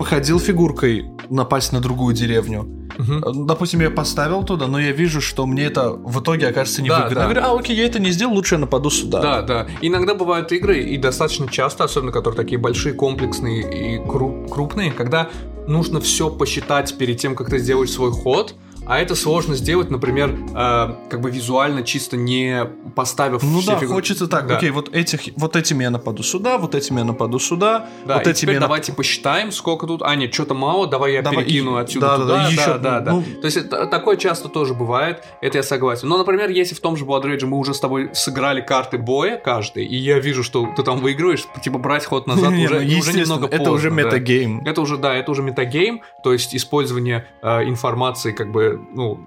[0.00, 2.88] походил фигуркой напасть на другую деревню.
[2.98, 6.84] Э, Допустим, я поставил туда, но я вижу, что мне это в итоге окажется Да,
[6.86, 7.14] невыгодно.
[7.14, 7.20] да.
[7.20, 9.20] Я говорю, а окей, я это не сделал, лучше я нападу сюда.
[9.20, 9.66] Да, да.
[9.82, 15.28] Иногда бывают игры, и достаточно часто, особенно которые такие большие, комплексные и кру- крупные, когда
[15.68, 18.54] нужно все посчитать перед тем, как ты сделаешь свой ход,
[18.86, 22.64] а это сложно сделать, например, э, как бы визуально чисто не
[22.96, 23.88] поставив Ну да, фигуры.
[23.96, 24.56] хочется так, Да.
[24.56, 28.26] окей, вот этих, вот этими я нападу сюда, вот этими я нападу сюда, Да, вот
[28.26, 30.02] и этими теперь я нап- давайте посчитаем, сколько тут.
[30.02, 32.34] А, нет, что-то мало, давай я Давай, перекину и- отсюда да, да, туда.
[32.36, 33.12] да, Да, еще, да, да.
[33.12, 36.08] ну- То есть это- такое часто тоже бывает, это я согласен.
[36.08, 39.36] Но, например, если в том же Blood Rage мы уже с тобой сыграли карты боя
[39.36, 43.12] каждый, и я вижу, что ты там выигрываешь, типа брать ход назад уже, ну, уже
[43.12, 43.96] немного это поздно, уже да.
[43.96, 44.62] метагейм.
[44.66, 49.26] Это уже, да, это уже метагейм, то есть использование э, информации как бы, ну,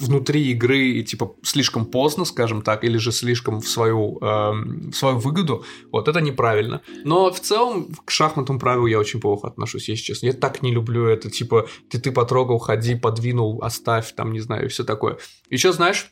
[0.00, 4.96] внутри игры, и, типа, слишком поздно, скажем так, или же слишком в свою, эм, в
[4.96, 6.80] свою выгоду, вот, это неправильно.
[7.04, 10.26] Но в целом к шахматному правилу я очень плохо отношусь, если честно.
[10.26, 14.66] Я так не люблю это, типа, ты, ты потрогал, ходи, подвинул, оставь, там, не знаю,
[14.66, 15.18] и все такое.
[15.50, 16.10] Еще, знаешь,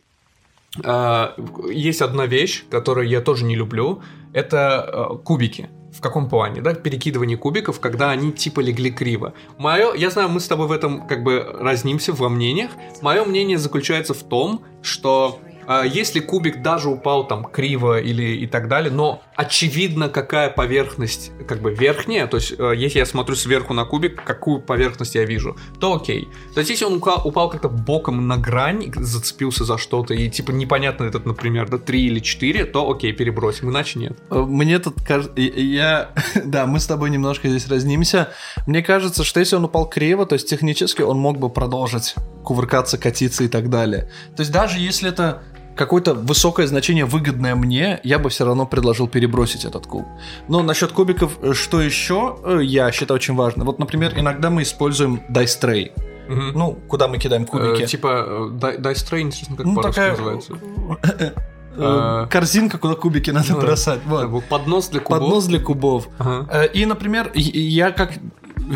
[0.82, 1.26] э,
[1.70, 5.68] есть одна вещь, которую я тоже не люблю, это э, кубики.
[5.94, 9.32] В каком плане, да, перекидывание кубиков, когда они типа легли криво.
[9.58, 12.72] Мое, я знаю, мы с тобой в этом как бы разнимся во мнениях.
[13.00, 15.38] Мое мнение заключается в том, что
[15.84, 21.60] если кубик даже упал там криво или и так далее, но очевидно, какая поверхность как
[21.60, 25.56] бы верхняя, то есть э, если я смотрю сверху на кубик, какую поверхность я вижу,
[25.80, 26.28] то окей.
[26.54, 30.50] То есть если он упал, упал как-то боком на грань, зацепился за что-то и типа
[30.50, 34.18] непонятно этот, например, да, 3 или 4, то окей, перебросим, иначе нет.
[34.30, 36.10] Э, Мне тут кажется, я,
[36.44, 38.30] да, мы с тобой немножко здесь разнимся.
[38.66, 42.98] Мне кажется, что если он упал криво, то есть технически он мог бы продолжить кувыркаться,
[42.98, 44.10] катиться и так далее.
[44.36, 45.42] То есть даже если это
[45.76, 50.06] какое-то высокое значение, выгодное мне, я бы все равно предложил перебросить этот куб.
[50.48, 53.64] Но насчет кубиков, э, что еще э, я считаю очень важно.
[53.64, 55.92] Вот, например, иногда мы используем dice tray.
[56.28, 56.52] Мгм.
[56.54, 57.82] Ну, куда мы кидаем кубики.
[57.82, 60.54] Э, типа, э, дай- Dice Tray, интересно, как ну, такая называется.
[61.76, 62.28] А.
[62.28, 63.98] корзинка, куда кубики надо Ну, бросать.
[64.06, 64.44] Вот.
[64.44, 65.20] Поднос для кубов.
[65.20, 66.08] Поднос для кубов.
[66.18, 66.66] Ага.
[66.66, 68.12] И, например, я как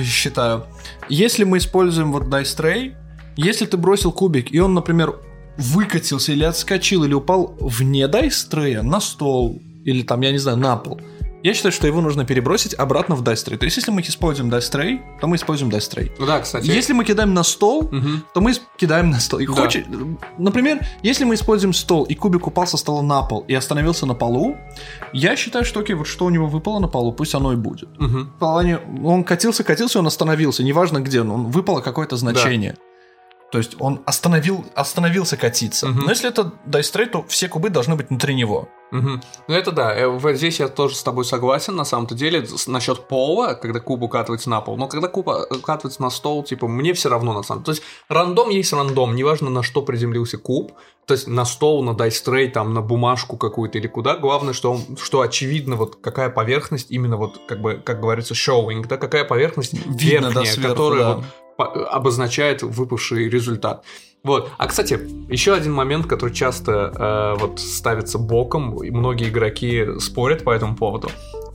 [0.02, 0.64] считаю,
[1.08, 2.94] если мы используем вот Dice Tray,
[3.36, 5.14] если ты бросил кубик, и он, например,
[5.58, 10.76] выкатился или отскочил, или упал вне Tray на стол, или там, я не знаю, на
[10.76, 11.00] пол,
[11.40, 13.56] я считаю, что его нужно перебросить обратно в Tray.
[13.58, 16.10] То есть, если мы используем Tray, то мы используем Tray.
[16.18, 16.66] Ну да, кстати.
[16.66, 18.24] Если мы кидаем на стол, Мгм.
[18.34, 19.38] то мы кидаем на стол.
[19.38, 19.52] И Да.
[19.52, 19.86] хочет-
[20.36, 24.14] Например, если мы используем стол, и кубик упал со стола на пол и остановился на
[24.14, 24.56] полу,
[25.12, 27.88] я считаю, что окей, вот что у него выпало на полу, пусть оно и будет.
[28.00, 28.32] Мгм.
[28.36, 32.76] В плане, он катился, катился, он остановился, неважно где он, он выпало какое-то значение.
[33.50, 35.88] То есть он остановил, остановился катиться.
[35.88, 36.04] Мгм.
[36.04, 38.68] Но если это Tray, то все кубы должны быть внутри него.
[38.90, 39.22] Мгм.
[39.48, 43.06] Ну это да, э, вот здесь я тоже с тобой согласен, на самом-то деле, насчет
[43.06, 46.92] пола, когда куб укатывается на пол, но когда куб э, укатывается на стол, типа, мне
[46.94, 47.74] все равно на самом деле.
[47.76, 50.72] То есть рандом есть рандом, неважно на что приземлился куб,
[51.06, 54.96] то есть на стол, на дайстрей, там, на бумажку какую-то или куда, главное, что, он-
[55.02, 59.72] что очевидно, вот какая поверхность, именно вот, как бы, как говорится, showing, да, какая поверхность
[59.72, 61.14] Видно, да, верхняя, сверху, которая да.
[61.16, 61.24] вот
[61.58, 63.84] обозначает выпавший результат.
[64.24, 64.50] Вот.
[64.58, 64.98] А, кстати,
[65.30, 70.76] еще один момент, который часто э, вот ставится боком, и многие игроки спорят по этому
[70.76, 71.08] поводу.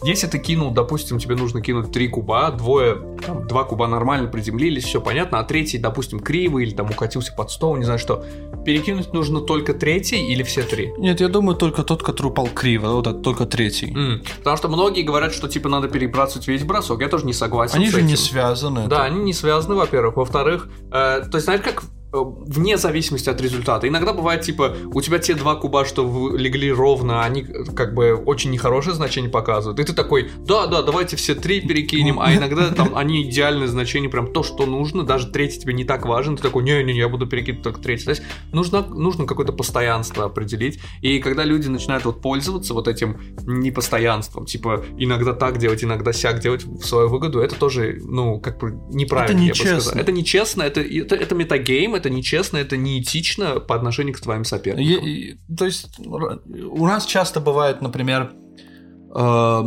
[0.06, 4.84] Если ты кинул, допустим, тебе нужно кинуть три куба, двое, там, два куба нормально приземлились,
[4.84, 8.26] все понятно, а третий, допустим, кривый или там укатился под стол, не знаю что,
[8.66, 10.92] перекинуть нужно только третий или все три?
[10.98, 13.94] Нет, я думаю, только тот, который упал криво, вот это только третий.
[13.96, 17.00] М, Потому что многие говорят, что типа надо перебрасывать весь бросок.
[17.02, 17.76] Я тоже не согласен.
[17.76, 18.18] Они же не этим.
[18.24, 18.88] связаны.
[18.88, 20.18] Да, это- они не связаны, во-первых.
[20.18, 23.88] Во-вторых, э, то есть, знаешь, как вне зависимости от результата.
[23.88, 28.16] Иногда бывает, типа, у тебя те два куба, что легли ровно, они э, как бы
[28.16, 29.80] очень нехорошее значение показывают.
[29.80, 34.10] И ты такой, да, да, давайте все три перекинем, а иногда там они идеальное значение,
[34.10, 37.28] прям то, что нужно, даже третий тебе не так важен, ты такой, не-не-не, я буду
[37.28, 38.06] перекидывать только третий.
[38.06, 40.80] То есть нужно, нужно какое-то постоянство определить.
[41.02, 46.40] И когда люди начинают вот пользоваться вот этим непостоянством, типа иногда так делать, иногда сяк
[46.40, 49.76] делать в свою выгоду, это тоже, ну, как бы неправильно, Это я бы сказал.
[49.76, 50.00] нечестно.
[50.00, 55.06] Это нечестно, это, это, это метагейм, это нечестно, это неэтично по отношению к твоим соперникам.
[55.08, 58.32] И- то есть у нас часто бывает, например,
[59.16, 59.64] э,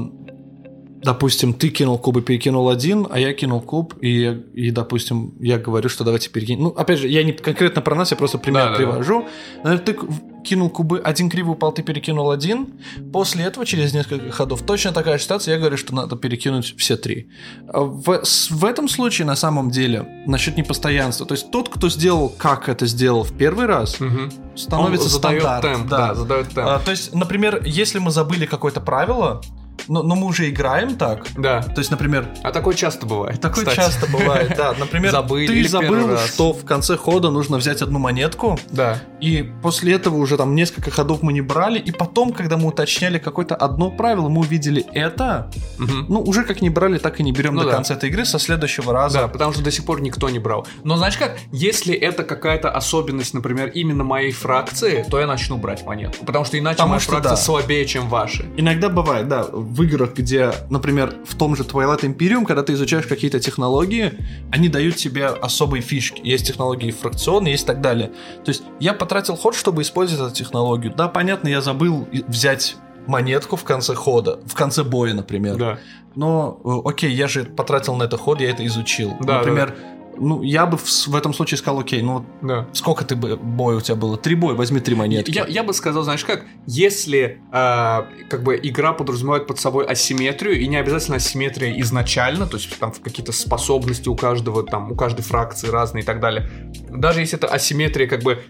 [1.02, 5.58] допустим, ты кинул куб и перекинул один, а я кинул куб, и, и, допустим, я
[5.58, 6.64] говорю, что давайте перекинем.
[6.64, 8.76] Ну, опять же, я не конкретно про нас, я просто пример Да-да-да.
[8.78, 9.26] привожу.
[9.62, 10.06] Наверное, ты к-
[10.46, 12.66] кинул кубы, один криво упал, ты перекинул один.
[13.12, 16.96] После этого, через несколько ходов, точно такая же ситуация, я говорю, что надо перекинуть все
[16.96, 17.28] три.
[17.68, 22.28] А В, в этом случае, на самом деле, насчет непостоянства, то есть тот, кто сделал,
[22.28, 24.30] как это сделал в первый раз, Мгм.
[24.56, 25.62] становится Он задает стандарт.
[25.62, 26.68] темп, да, задает темп.
[26.68, 29.40] А, то есть, например, если мы забыли какое-то правило,
[29.88, 31.62] но, но мы уже играем так, Да.
[31.62, 33.40] то есть, например, А такое часто бывает.
[33.40, 33.76] такое кстати.
[33.76, 38.58] часто бывает, да, например, Забыли ты забыл, что в конце хода нужно взять одну монетку,
[38.70, 38.98] Да.
[39.20, 43.18] и после этого уже там несколько ходов мы не брали, и потом, когда мы уточняли
[43.18, 46.06] какое-то одно правило, мы увидели это, Мгм.
[46.08, 47.74] ну, уже как не брали, так и не берем Ну до да.
[47.76, 49.20] конца этой игры, со следующего раза.
[49.20, 50.66] Да, потому что до сих пор никто не брал.
[50.84, 55.84] Но знаешь как, если это какая-то особенность, например, именно моей фракции, то я начну брать
[55.84, 56.24] монетку.
[56.24, 57.36] Потому что иначе Потому моя что фракция да.
[57.36, 58.46] слабее, чем ваши.
[58.56, 63.06] Иногда бывает, да, в играх, где, например, в том же Twilight Imperium, когда ты изучаешь
[63.06, 64.12] какие-то технологии,
[64.50, 66.20] они дают тебе особые фишки.
[66.24, 68.12] Есть технологии фракционные, есть так далее.
[68.44, 70.94] То есть я потратил ход, чтобы использовать эту технологию.
[70.96, 75.56] Да, понятно, я забыл взять монетку в конце хода, в конце боя, например.
[75.56, 75.78] Да.
[76.14, 79.14] Но, э, окей, я же потратил на это ход, я это изучил.
[79.20, 79.76] Да, например,
[80.18, 82.66] ну, я бы в, в этом случае сказал, окей, ну, Да.
[82.72, 84.16] сколько ты бы боя у тебя было?
[84.16, 85.30] Три боя, возьми три монетки.
[85.30, 90.58] Я, я бы сказал, знаешь как, если э, как бы игра подразумевает под собой асимметрию,
[90.60, 95.22] и не обязательно асимметрия изначально, то есть там какие-то способности у каждого, там, у каждой
[95.22, 96.48] фракции разные и так далее,
[96.90, 98.42] даже если это асимметрия как бы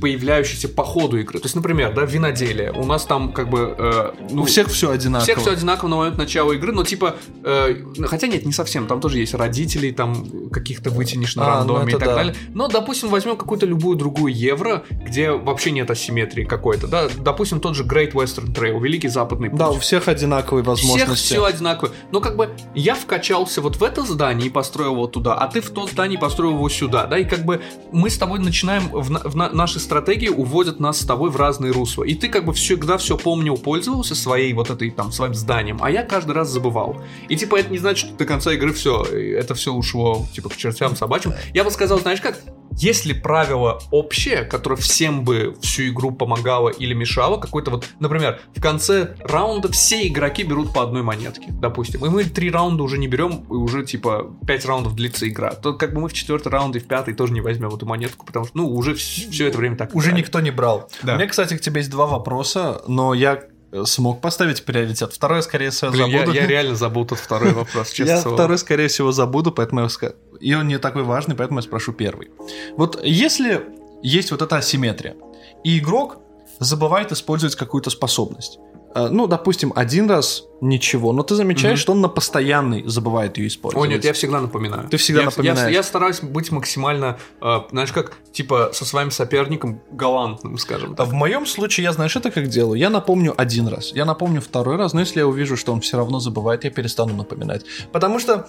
[0.00, 1.38] появляющаяся по ходу игры.
[1.38, 2.72] То есть, например, да, виноделие.
[2.72, 3.74] У нас там как бы...
[3.78, 5.22] э, ну, у всех все одинаково.
[5.22, 7.76] У всех все одинаково на момент начала игры, но типа, э,
[8.06, 11.92] хотя нет, не совсем, там тоже есть родителей, там каких-то вытянешь на А, ну рандоме
[11.92, 12.14] и это так да.
[12.16, 12.34] далее.
[12.54, 17.74] Но, допустим, возьмем какую-то любую другую евро, где вообще нет асимметрии какой-то, да, допустим, тот
[17.76, 19.58] же Great Western Trail, Великий Западный путь.
[19.58, 21.26] Да, у всех одинаковые Всех возможности.
[21.34, 21.92] все одинаково.
[22.10, 25.60] Но как бы я вкачался вот в это здание и построил его туда, а ты
[25.60, 27.60] в то здание и построил его сюда, да, и как бы
[27.92, 31.36] мы с тобой начинаем, в, на- в на- наши стратегии уводят нас с тобой в
[31.36, 32.04] разные русла.
[32.04, 35.90] И ты как бы всегда все помнил, пользовался своей вот этой там своим зданием, а
[35.90, 37.02] я каждый раз забывал.
[37.28, 40.56] И типа это не значит, что до конца игры все, это все ушло типа к
[40.56, 41.34] чертям собачьим.
[41.52, 42.40] Я бы сказал, знаешь как,
[42.78, 48.60] если правило общее, которое всем бы всю игру помогало или мешало, какой-то вот, например, в
[48.60, 53.08] конце раунда все игроки берут по одной монетке, допустим, и мы три раунда уже не
[53.08, 56.76] берем, и уже типа пять раундов длится игра, то как бы мы в четвертый раунд
[56.76, 59.76] и в пятый тоже не возьмем эту монетку, потому что, ну, уже все это время
[59.76, 60.22] так Уже играли.
[60.22, 60.90] никто не брал.
[61.02, 61.14] Да.
[61.14, 63.42] У меня, кстати, к тебе есть два вопроса, но я
[63.84, 65.12] смог поставить приоритет.
[65.12, 66.36] Второй, скорее всего, Блин, я, забуду.
[66.36, 70.14] я реально забыл тот второй вопрос, честно Я второй, скорее всего, забуду, поэтому я ска-
[70.40, 72.30] и он не такой важный, поэтому я спрошу первый.
[72.76, 73.62] Вот если
[74.02, 75.16] есть вот эта асимметрия,
[75.64, 76.18] и игрок
[76.58, 78.58] забывает использовать какую-то способность,
[78.94, 81.82] ну, допустим, один раз ничего, но ты замечаешь, Мгм.
[81.82, 83.88] что он на постоянный забывает ее О, использовать.
[83.90, 84.88] нет, я всегда напоминаю.
[84.88, 85.58] Ты всегда я, напоминаешь.
[85.60, 90.96] Я, я стараюсь быть максимально, э, знаешь, как, типа, со своим соперником галантным, скажем А
[90.96, 91.08] так.
[91.08, 92.78] в моем случае, я знаешь, это как делаю?
[92.78, 95.96] Я напомню один раз, я напомню второй раз, но если я увижу, что он все
[95.96, 97.64] равно забывает, я перестану напоминать.
[97.92, 98.46] Потому что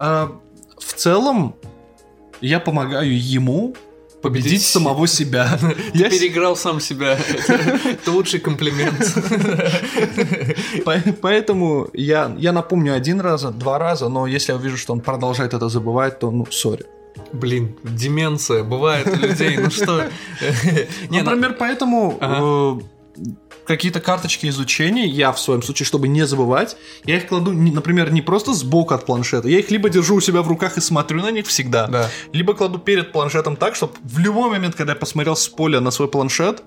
[0.00, 0.28] э,
[0.78, 1.54] в целом
[2.40, 3.74] я помогаю ему
[4.24, 5.58] победить Победить самого себя.
[5.94, 7.16] Я с- Переиграл сам себя.
[7.48, 8.98] Это, лучший комплимент.
[10.84, 15.00] по- Поэтому я, я напомню один раз, два раза, но если я увижу, что он
[15.00, 16.84] продолжает это забывать, то, ну, сори.
[17.32, 20.04] Блин, деменция бывает у людей, ну что?
[21.10, 22.80] Ну, Например, поэтому э,
[23.66, 28.22] какие-то карточки изучения, я в своем случае, чтобы не забывать, я их кладу, например, не
[28.22, 31.30] просто сбоку от планшета, я их либо держу у себя в руках и смотрю на
[31.30, 32.10] них всегда, Да.
[32.32, 35.90] либо кладу перед планшетом так, чтобы в любой момент, когда я посмотрел с поля на
[35.90, 36.62] свой планшет,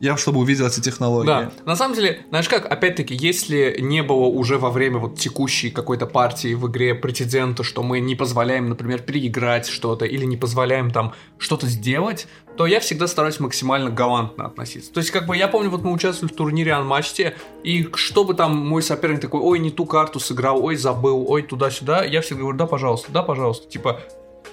[0.00, 1.26] я чтобы увидел эти технологии.
[1.26, 5.70] Да, на самом деле, знаешь как, опять-таки, если не было уже во время вот текущей
[5.70, 10.90] какой-то партии в игре прецедента, что мы не позволяем, например, переиграть что-то или не позволяем
[10.90, 14.92] там что-то сделать, то я всегда стараюсь максимально галантно относиться.
[14.92, 18.56] То есть, как бы, я помню, вот мы участвовали в турнире Анмачте, и чтобы там
[18.56, 22.58] мой соперник такой, ой, не ту карту сыграл, ой, забыл, ой, туда-сюда, я всегда говорю,
[22.58, 24.00] да, пожалуйста, да, пожалуйста, типа,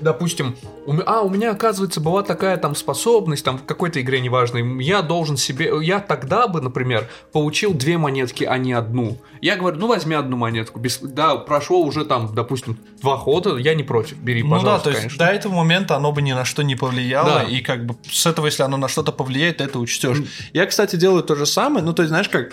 [0.03, 4.57] допустим, у а, у меня, оказывается, была такая там способность, там, в какой-то игре, неважно,
[4.57, 9.17] и я должен себе, я тогда бы, например, получил две монетки, а не одну.
[9.41, 13.73] Я говорю, ну, возьми одну монетку, без, да, прошло уже там, допустим, два хода, я
[13.73, 15.25] не против, бери, Ну да, пожалуйста, то есть конечно.
[15.25, 17.43] до этого момента оно бы ни на что не повлияло, Да.
[17.43, 20.17] и как бы с этого, если оно на что-то повлияет, ты это учтешь.
[20.53, 22.51] Я, кстати, делаю то же самое, ну то есть, знаешь как,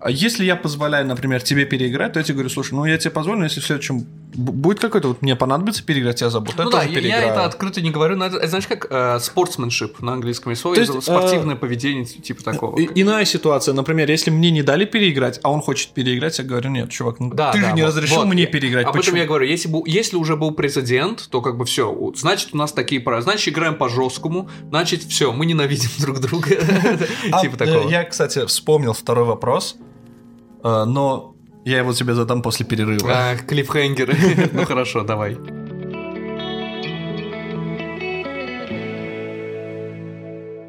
[0.00, 3.12] а если я позволяю, например, тебе переиграть, то я тебе говорю, слушай, ну я тебе
[3.12, 6.54] позволю, но если в следующем будет какой-то, вот мне понадобится переиграть, я забуду.
[6.62, 9.18] Ну я да, я, я это открыто не говорю, но это, это знаешь, как э,
[9.18, 12.78] sportsmanship на английском То есть, это спортивное поведение, типа такого.
[12.78, 16.70] И- иная ситуация, например, если мне не дали переиграть, а он хочет переиграть, я говорю,
[16.70, 18.26] нет, чувак, ну Да, ты да, же не вот, разрешил вот.
[18.26, 18.86] мне переиграть.
[18.86, 19.16] Об этом почему?
[19.18, 22.72] я говорю, если, был, если уже был прецедент, то как бы все, значит у нас
[22.72, 26.50] такие правила, значит играем по жесткому, значит все, мы ненавидим друг друга,
[27.32, 27.88] А, типа э, такого.
[27.88, 29.76] Я, кстати, вспомнил второй вопрос,
[30.62, 31.31] э, но
[31.64, 33.10] я его тебе задам после перерыва.
[33.12, 34.16] А, клиффхенгеры.
[34.52, 35.36] Ну хорошо, давай.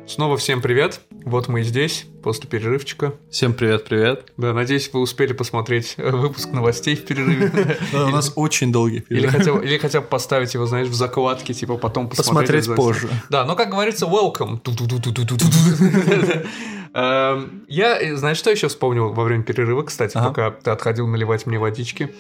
[0.08, 1.02] Снова всем привет.
[1.26, 3.14] Вот мы и здесь, после перерывчика.
[3.32, 4.26] Всем привет-привет.
[4.38, 7.80] Да, надеюсь, вы успели посмотреть э, выпуск новостей в перерыве.
[7.94, 9.64] У нас очень долгий перерыв.
[9.64, 12.68] или хотя бы поставить его, знаешь, в закладке, типа потом посмотреть.
[12.68, 13.10] Посмотреть позже.
[13.30, 14.60] Да, но как говорится, welcome.
[16.94, 21.46] Эм, Я, э, знаешь, что еще вспомнил во время перерыва, кстати, пока ты отходил наливать
[21.46, 22.14] мне водички.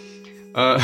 [0.55, 0.77] Э,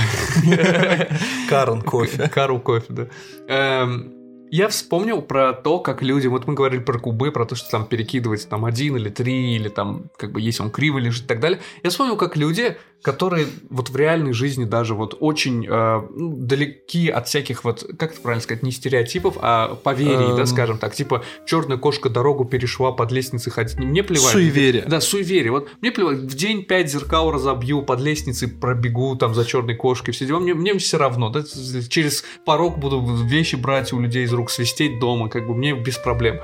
[1.50, 2.30] Карн кофе.
[2.30, 3.08] Кару кофе, да.
[3.48, 4.14] Эм,
[4.52, 7.86] Я вспомнил про то, как люди, вот мы говорили про кубы, про то, что там
[7.86, 11.40] перекидывать там один или три, или там, как бы, если он криво лежит и так
[11.40, 11.60] далее.
[11.84, 17.10] Я вспомнил, как люди, которые вот в реальной жизни даже вот очень э, ну, далеки
[17.10, 20.46] от всяких вот, как это правильно сказать, не стереотипов, а поверий, да, Эм.
[20.46, 24.32] скажем так, типа черная кошка дорогу перешла под лестницей ходить, мне плевать.
[24.32, 24.84] Суеверие.
[24.86, 25.52] Да, суеверие.
[25.52, 30.14] Вот мне плевать, в день пять зеркал разобью, под лестницей пробегу там за черной кошкой,
[30.14, 31.30] все дела, мне, мне все равно.
[31.30, 31.44] да,
[31.88, 35.98] через порог буду вещи брать у людей из рук, свистеть дома, как бы мне без
[35.98, 36.42] проблем.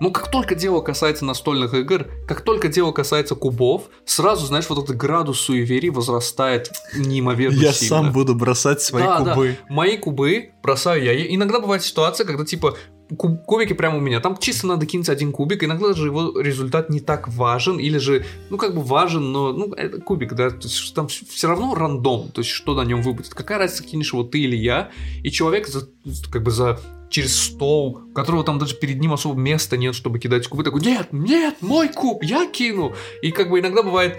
[0.00, 4.82] Но как только дело касается настольных игр, как только дело касается кубов, сразу, знаешь, вот
[4.82, 7.96] этот градус суеверий возрастает неимоверно Я сильно.
[7.96, 9.34] сам буду бросать свои Да, да.
[9.34, 9.56] кубы.
[9.68, 11.12] Мои кубы бросаю я.
[11.12, 12.76] И Иногда бывает ситуация, когда типа
[13.16, 14.20] куб- кубики прямо у меня.
[14.20, 18.24] Там чисто надо кинуть один кубик, иногда же его результат не так важен, или же,
[18.50, 22.30] ну, как бы важен, но, ну, это кубик, да, то есть там все равно рандом,
[22.32, 23.34] то есть что на нем выпадет.
[23.34, 24.90] Какая разница, кинешь его ты или я,
[25.22, 25.86] и человек за,
[26.32, 26.80] как бы за
[27.14, 30.80] через стол, у которого там даже перед ним особо места нет, чтобы кидать кубы, такой,
[30.80, 32.92] нет, нет, мой куб, я кину.
[33.22, 34.18] И как бы иногда бывает,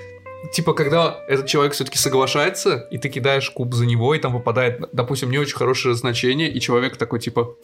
[0.54, 4.82] типа, когда этот человек все-таки соглашается, и ты кидаешь куб за него, и там попадает,
[4.94, 7.56] допустим, не очень хорошее значение, и человек такой, типа,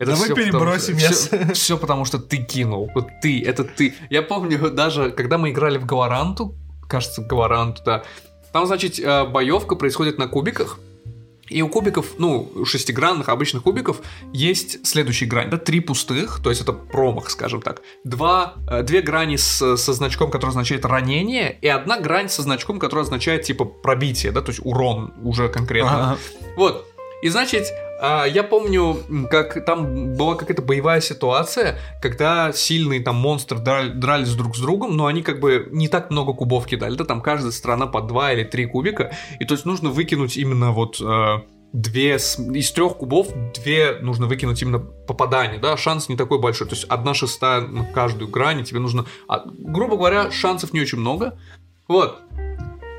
[0.00, 2.90] это Давай всё перебросим, потому, все, все потому, что ты кинул.
[2.96, 3.94] Вот ты, это ты.
[4.10, 6.56] Я помню даже, когда мы играли в Галаранту,
[6.88, 8.02] кажется, Галаранту, да,
[8.52, 10.80] там, значит, э, боевка происходит на кубиках,
[11.48, 14.00] и у кубиков, ну, у шестигранных обычных кубиков
[14.32, 17.82] есть следующая грань, да, три пустых, то есть это промах, скажем так.
[18.04, 22.78] Два, э, две грани с, со значком, который означает ранение, и одна грань со значком,
[22.78, 26.12] который означает, типа, пробитие, да, то есть урон уже конкретно.
[26.12, 26.18] Ага.
[26.56, 26.86] Вот.
[27.22, 27.66] И значит,
[28.06, 28.98] а, я помню,
[29.30, 34.94] как там была какая-то боевая ситуация, когда сильные там монстры драли- дрались друг с другом,
[34.94, 38.32] но они как бы не так много кубов кидали, да, там каждая страна по два
[38.34, 41.38] или три кубика, и то есть нужно выкинуть именно вот э,
[41.72, 46.74] две из трех кубов две нужно выкинуть именно попадание, да, шанс не такой большой, то
[46.74, 50.98] есть одна шестая на каждую грань, и тебе нужно, а, грубо говоря, шансов не очень
[50.98, 51.38] много,
[51.88, 52.20] Вот.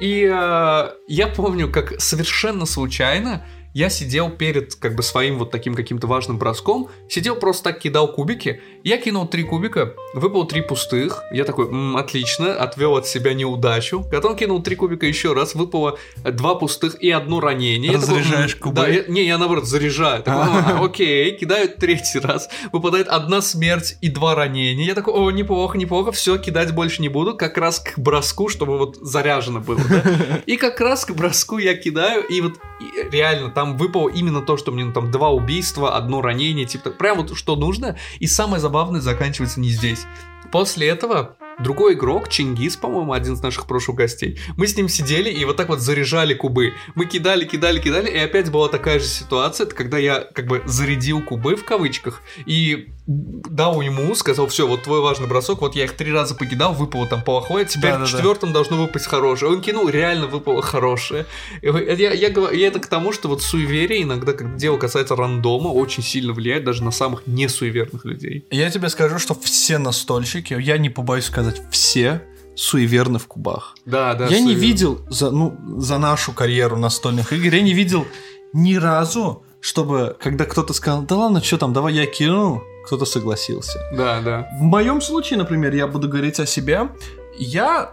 [0.01, 3.45] И э, я помню, как совершенно случайно
[3.75, 8.11] я сидел перед как бы своим вот таким каким-то важным броском, сидел просто так, кидал
[8.11, 13.33] кубики, я кинул три кубика, выпал три пустых, я такой, М, отлично, отвел от себя
[13.33, 17.91] неудачу, потом кинул три кубика еще раз, выпало два пустых и одно ранение.
[17.91, 18.75] Разряжаешь «М, кубы?
[18.77, 20.23] Да, я- не, я наоборот заряжаю.
[20.23, 20.77] Такой, А.
[20.79, 24.85] «А, окей, кидаю третий раз, выпадает одна смерть и два ранения.
[24.85, 28.77] Я такой, о, неплохо, неплохо, все, кидать больше не буду, как раз к броску, чтобы
[28.77, 30.01] вот заряжено было, да?
[30.45, 34.57] И как раз к броску я кидаю, и вот и реально там выпало именно то,
[34.57, 37.97] что мне ну, там два убийства, одно ранение, типа прям вот что нужно.
[38.19, 40.05] И самое забавное заканчивается не здесь.
[40.51, 45.29] После этого другой игрок, Чингис, по-моему, один из наших прошлых гостей, мы с ним сидели
[45.29, 46.73] и вот так вот заряжали кубы.
[46.95, 50.61] Мы кидали, кидали, кидали, и опять была такая же ситуация, это когда я как бы
[50.65, 55.83] зарядил кубы в кавычках и дал ему, сказал, все, вот твой важный бросок, вот я
[55.83, 58.05] их три раза покидал, выпало там плохое, теперь Да-да-да.
[58.05, 59.51] в четвертом должно выпасть хорошее.
[59.51, 61.27] Он кинул, реально выпало хорошее.
[61.61, 65.67] Я, я, говорю- я это к тому, что вот суеверие иногда, как дело касается рандома,
[65.67, 68.45] очень сильно влияет даже на самых несуеверных людей.
[68.49, 72.23] Я тебе скажу, что все настольщики, я не побоюсь сказать, все
[72.55, 73.75] суеверны в кубах.
[73.85, 74.25] Да, да.
[74.27, 74.67] я не суеверие.
[74.67, 78.07] видел за, ну, за нашу карьеру настольных игр, я не видел
[78.53, 83.79] ни разу, чтобы, когда кто-то сказал, да ладно, что там, давай я кину, кто-то согласился.
[83.93, 84.47] Да, да.
[84.59, 86.89] В моем случае, например, я буду говорить о себе,
[87.37, 87.91] я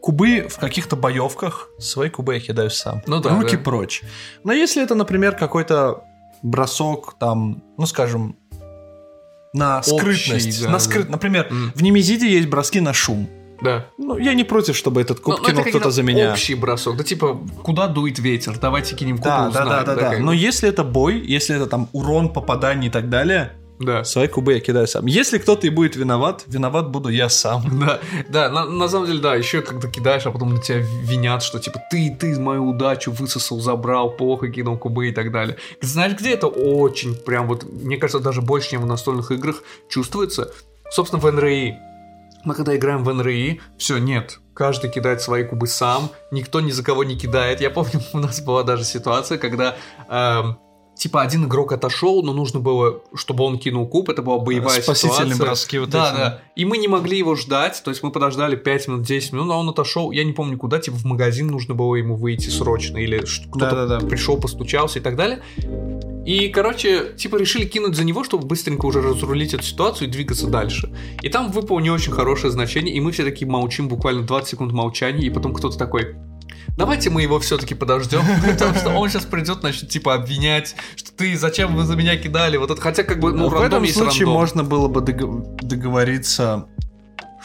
[0.00, 3.02] кубы в каких-то боевках, свои кубы я кидаю сам.
[3.06, 3.62] Ну да, Руки да.
[3.62, 4.02] прочь.
[4.44, 6.02] Но если это, например, какой-то
[6.42, 8.36] бросок, там, ну скажем,
[9.54, 10.78] на Общий, скрытность, да, на да.
[10.80, 11.08] скрыт...
[11.08, 11.72] например, М.
[11.74, 13.28] в Немезиде есть броски на шум.
[13.62, 13.86] Да.
[13.98, 16.32] Ну, я не против, чтобы этот куб Ну, ну, кинул это кто-то за меня.
[16.32, 16.96] общий бросок.
[16.96, 18.58] Да типа, куда дует ветер?
[18.58, 19.68] Давайте кинем кубы, Да, да, узнаем.
[19.68, 20.10] да, да, да.
[20.10, 20.18] бы.
[20.18, 24.04] Но если это бой, если это там урон, попадание и так далее, Да.
[24.04, 25.06] свои кубы я кидаю сам.
[25.06, 27.62] Если кто-то и будет виноват, виноват буду я сам.
[27.84, 31.42] Да, да, на, на самом деле, да, еще когда кидаешь, а потом на тебя винят,
[31.42, 35.56] что типа ты, ты мою удачу высосал, забрал, плохо кинул кубы и так далее.
[35.80, 40.52] Знаешь, где это очень прям вот, мне кажется, даже больше, чем в настольных играх чувствуется?
[40.90, 41.74] Собственно, в НРИ.
[42.44, 46.82] Мы когда играем в НРИ, все, нет, каждый кидает свои кубы сам, никто ни за
[46.82, 47.60] кого не кидает.
[47.60, 49.76] Я помню, у нас была даже ситуация, когда
[50.08, 50.58] эм,
[50.96, 55.34] типа один игрок отошел, но нужно было, чтобы он кинул куб, это была боевая Спасительные
[55.34, 55.44] ситуация.
[55.44, 56.16] броски вот да, эти.
[56.16, 56.40] да.
[56.56, 59.56] И мы не могли его ждать, то есть мы подождали 5 минут, 10 минут, а
[59.56, 63.18] он отошел, я не помню куда, типа в магазин нужно было ему выйти срочно, или
[63.18, 64.06] кто-то Да-да-да.
[64.06, 65.42] пришел, постучался и так далее.
[66.24, 70.46] И, короче, типа решили кинуть за него, чтобы быстренько уже разрулить эту ситуацию и двигаться
[70.46, 70.90] дальше.
[71.20, 74.72] И там выпало не очень хорошее значение, и мы все таки молчим, буквально 20 секунд
[74.72, 76.16] молчания, и потом кто-то такой...
[76.76, 81.36] Давайте мы его все-таки подождем, потому что он сейчас придет, начнет типа обвинять, что ты
[81.36, 84.34] зачем вы за меня кидали, вот это, хотя как бы, ну, в этом случае рандом.
[84.34, 86.66] можно было бы дог- договориться,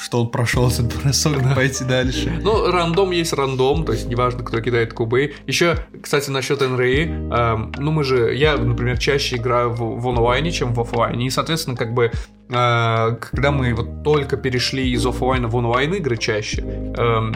[0.01, 2.39] что он прошел этот бросок, и пойти дальше.
[2.41, 5.33] Ну, рандом есть рандом, то есть неважно, кто кидает кубы.
[5.45, 10.51] Еще, кстати, насчет НРИ, эм, ну мы же, я, например, чаще играю в, в онлайне,
[10.51, 12.11] чем в офлайне, и, соответственно, как бы, э,
[12.49, 17.33] когда мы вот только перешли из офлайна в онлайн игры чаще, эм,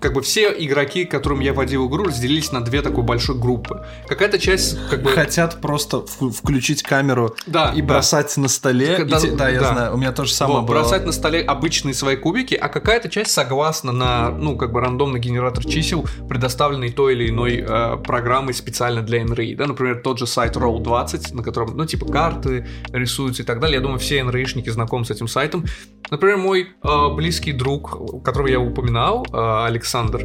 [0.00, 3.84] как бы все игроки, которым я водил игру, разделились на две такой большой группы.
[4.08, 5.10] Какая-то часть, как бы...
[5.10, 7.86] Хотят просто включить камеру Да, и да.
[7.88, 8.96] бросать на столе.
[8.96, 9.72] Так, И да, те- Да, я да.
[9.72, 10.76] знаю, у меня тоже самое Вот, было.
[10.80, 15.20] бросать на столе обычные свои кубики, а какая-то часть согласна на, ну, как бы рандомный
[15.20, 19.54] генератор чисел, предоставленный той или иной э, программой специально для NRI.
[19.56, 23.76] Да, например, тот же сайт Roll20, на котором, ну, типа, карты рисуются и так далее.
[23.76, 25.64] Я думаю, все NRI-шники знакомы с этим сайтом.
[26.10, 30.24] Например, мой э, близкий друг, которого я упоминал, э, Александр,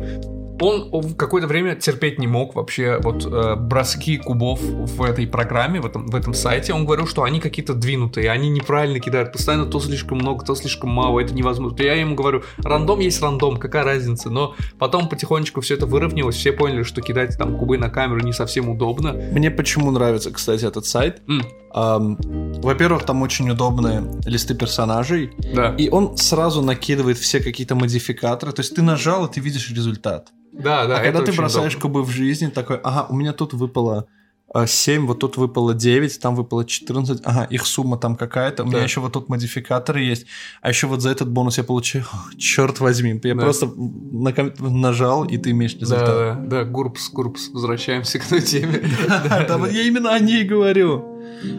[0.62, 5.86] он какое-то время терпеть не мог вообще вот э, броски кубов в этой программе, в
[5.86, 6.72] этом, в этом сайте.
[6.72, 10.92] Он говорил, что они какие-то двинутые, они неправильно кидают, постоянно то слишком много, то слишком
[10.92, 11.82] мало, это невозможно.
[11.82, 14.30] Я ему говорю, рандом есть рандом, какая разница?
[14.30, 18.32] Но потом потихонечку все это выровнялось, все поняли, что кидать там кубы на камеру не
[18.32, 19.14] совсем удобно.
[19.14, 21.22] Мне почему нравится, кстати, этот сайт.
[21.28, 21.42] Ам,
[21.74, 25.76] Во-первых, там очень удобные листы персонажей, да.
[25.78, 28.52] и он сразу накидывает все какие-то модификаторы.
[28.54, 30.30] То есть ты нажал, и ты видишь результат.
[30.54, 30.98] Да, да.
[31.00, 31.82] а когда ты бросаешь удобно.
[32.00, 34.06] кубы в жизни, такой, ага, у меня тут выпало
[34.54, 38.68] а, 7, вот тут выпало 9, там выпало 14, ага, их сумма там какая-то, у
[38.68, 38.84] меня Да.
[38.84, 40.28] еще вот тут модификаторы есть,
[40.62, 42.06] а еще вот за этот бонус я получаю,
[42.38, 43.42] черт возьми, я Да.
[43.42, 46.08] просто на ком- нажал, и ты имеешь Да, результат.
[46.08, 48.82] да, да, Гурпс, Гурпс, возвращаемся к той теме.
[49.10, 51.15] Да, я именно о ней говорю.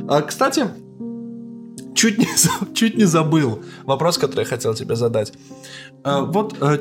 [0.08, 0.68] А, Кстати,
[1.94, 2.26] чуть не,
[2.74, 5.32] чуть не забыл вопрос, который я хотел тебе задать.
[6.04, 6.78] А, Вот, э,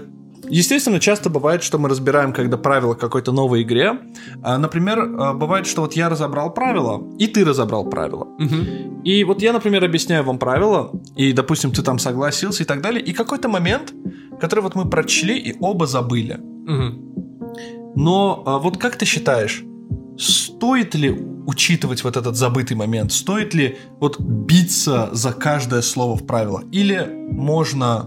[0.50, 4.00] естественно, часто бывает, что мы разбираем, когда правила какой-то новой игре.
[4.44, 8.28] А, Например, э, бывает, что вот я разобрал правила, и ты разобрал правила.
[8.40, 9.02] Мгм.
[9.04, 13.02] И вот я, например, объясняю вам правила, и, допустим, ты там согласился и так далее,
[13.02, 13.94] и какой-то момент
[14.40, 16.40] которые вот мы прочли и оба забыли.
[16.42, 17.94] Мгм.
[17.96, 19.64] Но а, вот как ты считаешь,
[20.18, 21.11] стоит ли
[21.45, 23.11] учитывать вот этот забытый момент?
[23.11, 26.63] Стоит ли вот биться за каждое слово в правилах?
[26.72, 28.05] Или можно,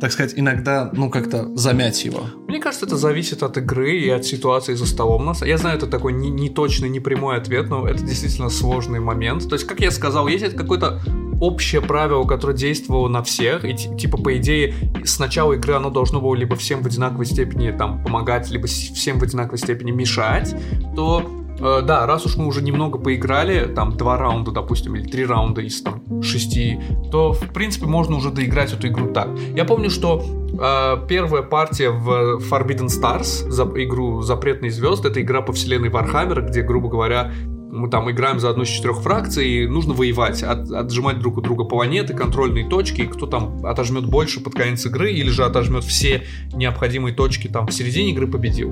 [0.00, 2.20] так сказать, иногда, ну, как-то замять его?
[2.48, 5.24] Мне кажется, это зависит от игры и от ситуации за столом.
[5.26, 9.00] Нас- Я знаю, это такой не, не точный, не прямой ответ, но это действительно сложный
[9.00, 9.48] момент.
[9.48, 11.00] То есть, как я сказал, есть это какое-то
[11.44, 14.74] общее правило, которое действовало на всех, и ти- типа, по идее,
[15.04, 19.18] с начала игры оно должно было либо всем в одинаковой степени там помогать, либо всем
[19.18, 20.54] в одинаковой степени мешать,
[20.96, 21.22] то
[21.58, 25.60] э, да, раз уж мы уже немного поиграли, там два раунда, допустим, или три раунда
[25.60, 26.80] из там шести,
[27.12, 29.28] то в принципе можно уже доиграть эту игру так.
[29.54, 35.42] Я помню, что э, первая партия в Forbidden Stars, за игру Запретные звезды, это игра
[35.42, 37.32] по вселенной Warhammer'а, где, грубо говоря,
[37.74, 41.40] мы там играем за одну из четырех фракций, и нужно воевать, от- отжимать друг у
[41.40, 45.84] друга планеты, контрольные точки, и кто там отожмет больше под конец игры, или же отожмет
[45.84, 46.22] все
[46.52, 48.70] необходимые точки там в середине игры, победил.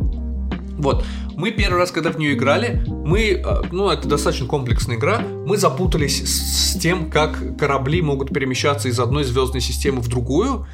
[0.79, 1.05] Вот,
[1.37, 5.57] мы первый раз, когда в нее играли, мы, э, ну, это достаточно комплексная игра, мы
[5.57, 10.67] запутались с, с тем, как корабли могут перемещаться из одной звездной системы в другую,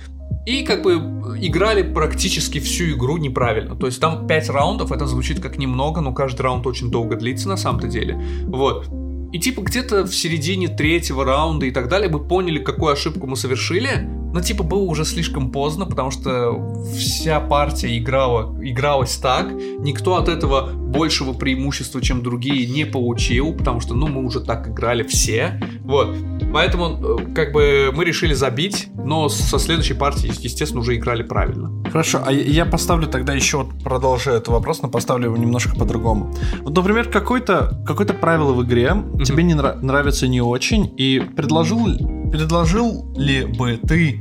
[0.48, 0.94] и как бы
[1.40, 3.76] играли практически всю игру неправильно.
[3.76, 7.48] То есть там 5 раундов, это звучит как немного, но каждый раунд очень долго длится
[7.48, 8.18] на самом-то деле.
[8.46, 8.88] Вот.
[9.32, 13.36] И типа где-то в середине третьего раунда и так далее мы поняли, какую ошибку мы
[13.36, 20.16] совершили, но типа было уже слишком поздно, потому что вся партия играла, игралась так, никто
[20.16, 25.02] от этого большего преимущества, чем другие, не получил, потому что, ну, мы уже так играли
[25.02, 26.16] все, вот.
[26.52, 31.77] Поэтому, э, как бы, мы решили забить, но со следующей партии, естественно, уже играли правильно.
[31.98, 36.32] Хорошо, а я поставлю тогда еще, вот продолжая этот вопрос, но поставлю его немножко по-другому.
[36.62, 38.92] Вот, например, какое-то какое правило в игре
[39.24, 41.86] тебе не нра- нравится не очень, и предложил,
[42.30, 44.20] предложил ли бы ты,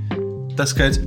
[0.58, 1.00] так сказать,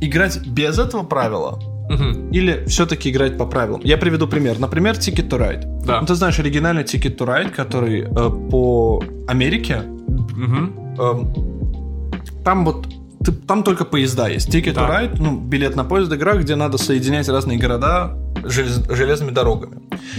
[0.00, 1.58] играть без этого правила,
[1.90, 2.30] Мгм.
[2.30, 3.82] или все-таки играть по правилам?
[3.84, 4.58] Я приведу пример.
[4.58, 5.84] Например, Ticket to Ride.
[5.84, 6.00] Да.
[6.00, 10.72] Ну, ты знаешь оригинальный Ticket to Ride, который э, по Америке Мгм.
[10.98, 11.34] Эм,
[12.44, 12.86] там вот
[13.26, 14.48] ты- там только поезда есть.
[14.54, 14.80] Ticket Да.
[14.82, 19.76] to Ride, ну, билет на поезд игра, где надо соединять разные города желез- железными дорогами.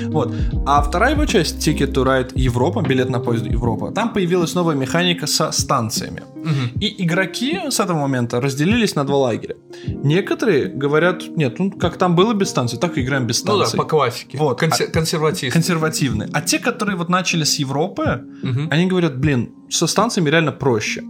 [0.07, 0.33] Вот.
[0.65, 4.75] А вторая его часть, Ticket to Ride Европа, билет на поезд Европа, там появилась новая
[4.75, 6.21] механика со станциями.
[6.35, 6.69] Мгм.
[6.81, 9.55] И игроки с этого момента разделились на два лагеря.
[9.87, 13.65] Некоторые говорят, нет, ну как там было без станций, так и играем без Ну да,
[13.77, 14.37] по классике.
[14.37, 14.61] Вот.
[14.61, 15.51] Консе- консерватисты.
[15.51, 16.29] Консервативные.
[16.33, 18.67] А те, которые вот начали с Европы, Мгм.
[18.71, 21.03] они говорят, блин, со станциями реально проще.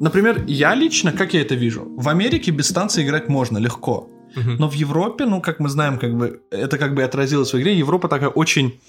[0.00, 4.08] Например, я лично, как я это вижу, в Америке без станции играть можно легко.
[4.34, 7.76] Но в Европе, ну, как мы знаем, как бы это как бы отразилось в игре.
[7.78, 8.80] Европа такая очень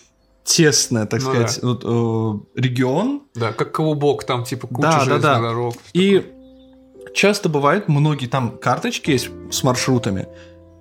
[0.44, 3.22] тесная, так Ну сказать, вот, э, регион.
[3.36, 5.42] Да, как клубок, там типа куча Да, да, железных да.
[5.42, 5.76] дорог.
[5.94, 6.26] И
[7.14, 10.28] часто бывает, многие там карточки есть с маршрутами.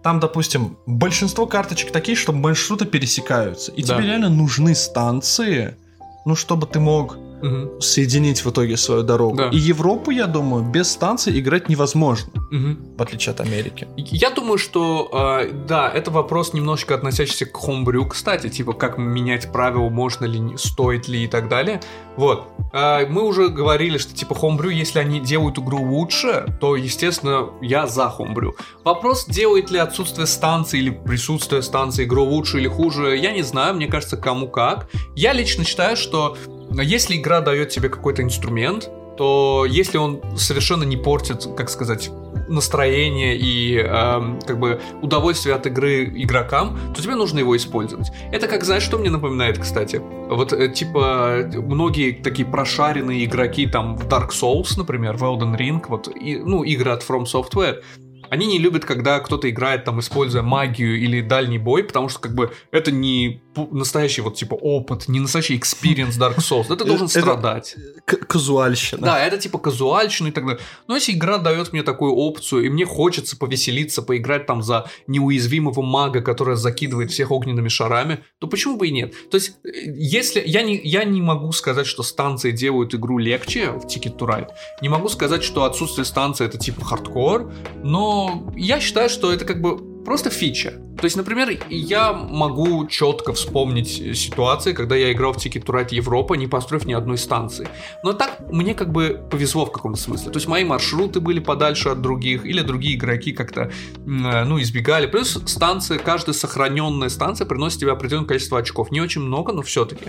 [0.02, 3.72] Там, допустим, большинство карточек такие, что маршруты пересекаются.
[3.72, 3.96] И Да.
[3.96, 5.76] тебе реально нужны станции,
[6.24, 7.80] ну, чтобы ты мог Мгм.
[7.80, 9.36] соединить в итоге свою дорогу.
[9.36, 9.48] Да.
[9.50, 12.96] И Европу, я думаю, без станций играть невозможно, Мгм.
[12.98, 13.88] в отличие от Америки.
[13.96, 15.08] Я думаю, что
[15.42, 20.56] э, да, это вопрос немножечко относящийся к хомбрю, кстати, типа как менять правила, можно ли,
[20.56, 21.80] стоит ли и так далее.
[22.16, 22.48] Вот.
[22.72, 27.86] Э, мы уже говорили, что типа хомбрю, если они делают игру лучше, то, естественно, я
[27.86, 28.54] за хомбрю.
[28.84, 33.74] Вопрос, делает ли отсутствие станции или присутствие станции игру лучше или хуже, я не знаю,
[33.74, 34.88] мне кажется, кому как.
[35.16, 36.36] Я лично считаю, что
[36.70, 42.10] если игра дает тебе какой-то инструмент, то если он совершенно не портит, как сказать,
[42.48, 48.10] настроение и эм, как бы удовольствие от игры игрокам, то тебе нужно его использовать.
[48.32, 49.96] Это как, знаешь, что мне напоминает, кстати?
[49.96, 55.82] Вот, э, типа, многие такие прошаренные игроки, там, в Dark Souls, например, в Elden Ring,
[55.88, 57.82] вот, и, ну, игры от From Software,
[58.30, 62.34] они не любят, когда кто-то играет, там, используя магию или дальний бой, потому что, как
[62.34, 66.72] бы, это не настоящий, вот, типа, опыт, не настоящий experience Dark Souls.
[66.72, 67.76] Это должен Это- страдать.
[68.06, 69.02] Казуальщина.
[69.02, 70.60] Да, это типа казуальщина и так далее.
[70.88, 75.82] Но если игра дает мне такую опцию, и мне хочется повеселиться, поиграть там за неуязвимого
[75.82, 79.14] мага, который закидывает всех огненными шарами, то почему бы и нет?
[79.30, 83.70] То есть, э, если я не, я не могу сказать, что станции делают игру легче
[83.72, 84.48] в Ticket to Ride,
[84.80, 87.52] не могу сказать, что отсутствие станции это типа хардкор,
[87.82, 88.19] но
[88.56, 90.72] я считаю, что это как бы просто фича.
[91.00, 95.94] То есть, например, я могу четко вспомнить ситуации, когда я играл в Ticket to Ride
[95.94, 97.68] Европа, не построив ни одной станции.
[98.02, 100.30] Но так мне как бы повезло в каком-то смысле.
[100.30, 105.06] То есть мои маршруты были подальше от других, или другие игроки как-то, э, ну, избегали.
[105.06, 108.90] Плюс станция, каждая сохраненная станция приносит тебе определенное количество очков.
[108.90, 110.04] Не очень много, но все-таки.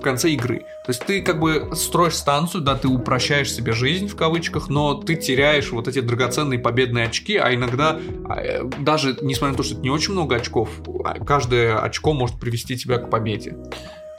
[0.00, 0.60] В конце игры.
[0.84, 4.94] То есть ты как бы строишь станцию, да, ты упрощаешь себе жизнь в кавычках, но
[4.94, 9.62] ты теряешь вот эти драгоценные победные очки, а иногда а, э, даже несмотря на то,
[9.62, 10.70] что это не очень много очков,
[11.04, 13.56] а, каждое очко может привести тебя к победе.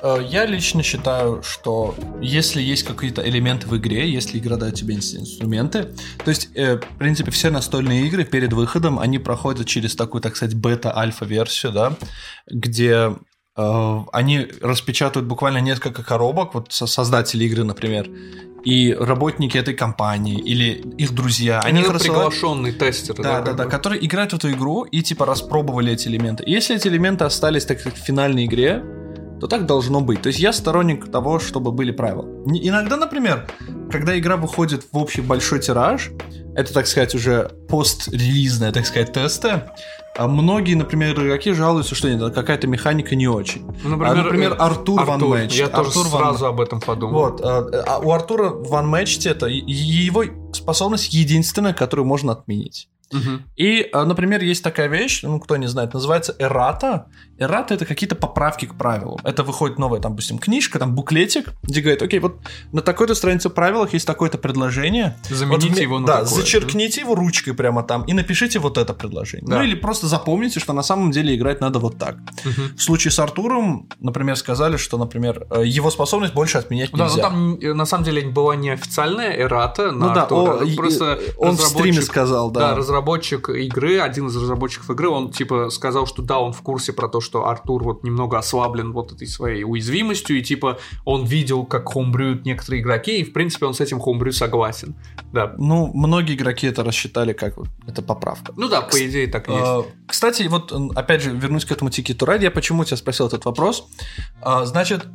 [0.02, 4.96] Э, я лично считаю, что если есть какие-то элементы в игре, если игра дает тебе
[4.96, 5.90] инструменты,
[6.24, 10.36] то есть, э, в принципе, все настольные игры перед выходом, они проходят через такую, так
[10.36, 11.98] сказать, бета-альфа-версию, да,
[12.48, 13.16] где
[13.56, 18.10] они распечатывают буквально несколько коробок, вот создатели игры, например,
[18.64, 22.32] и работники этой компании или их друзья, они, они их рассылают...
[22.32, 26.08] приглашенные тестеры, да, да, да, да, которые играют в эту игру и типа распробовали эти
[26.08, 26.44] элементы.
[26.44, 28.84] И если эти элементы остались так сказать в финальной игре,
[29.42, 30.22] то так должно быть.
[30.22, 32.28] То есть я сторонник того, чтобы были правила.
[32.46, 33.48] Иногда, например,
[33.92, 36.12] когда игра выходит в общий большой тираж,
[36.56, 39.64] это, так сказать, уже пост-релизные, так сказать, тесты,
[40.16, 43.66] а многие, например, игроки жалуются, что нет, какая-то механика не очень.
[43.84, 45.58] Например, а, например Артур, Артур Ван Мэтч.
[45.58, 46.22] Я Артур тоже Ван...
[46.22, 47.14] сразу об этом подумал.
[47.22, 47.42] Вот.
[47.42, 50.24] А, а у Артура Ван Мэтч это его
[50.54, 52.90] способность единственная, которую можно отменить.
[53.12, 53.42] Угу.
[53.56, 57.08] И, а, например, есть такая вещь, ну, кто не знает, называется эррата.
[57.38, 59.20] Эррата— это какие-то поправки к правилам.
[59.24, 62.40] Это выходит новая, там, допустим, книжка, там, буклетик, где говорит, окей, вот
[62.72, 65.18] на такой-то странице правилах есть такое-то предложение.
[65.30, 67.02] Замените вот, его на Да, такое, зачеркните да?
[67.02, 69.48] его ручкой прямо там и напишите вот это предложение.
[69.50, 69.58] Да.
[69.58, 72.18] Ну, или просто запомните, что на самом деле играть надо вот так.
[72.46, 72.78] Угу.
[72.78, 77.22] В случае с Артуром, например, сказали, что, например, э, его способность больше отменять да, нельзя.
[77.24, 80.52] Да, ну там, на самом деле, была неофициальная эррата на ну, да, Артура.
[80.64, 82.76] О, просто он в стриме сказал, да.
[82.76, 86.94] Да, разработчик игры, один из разработчиков игры, он, типа, сказал, что да, он в курсе
[86.94, 91.26] про то, что Артур вот не немного ослаблен вот этой своей уязвимостью, и типа он
[91.26, 94.96] видел, как хомбрюют некоторые игроки, и в принципе он с этим хомбрю согласен.
[95.34, 95.56] Да.
[95.58, 97.54] Ну, многие игроки это рассчитали как
[97.88, 98.54] это поправка.
[98.58, 99.64] Ну да, по идее так и есть.
[99.66, 103.46] А, кстати, вот опять же, вернусь к этому to Ride, я почему тебя спросил этот
[103.46, 103.88] вопрос.
[104.42, 105.06] А, значит,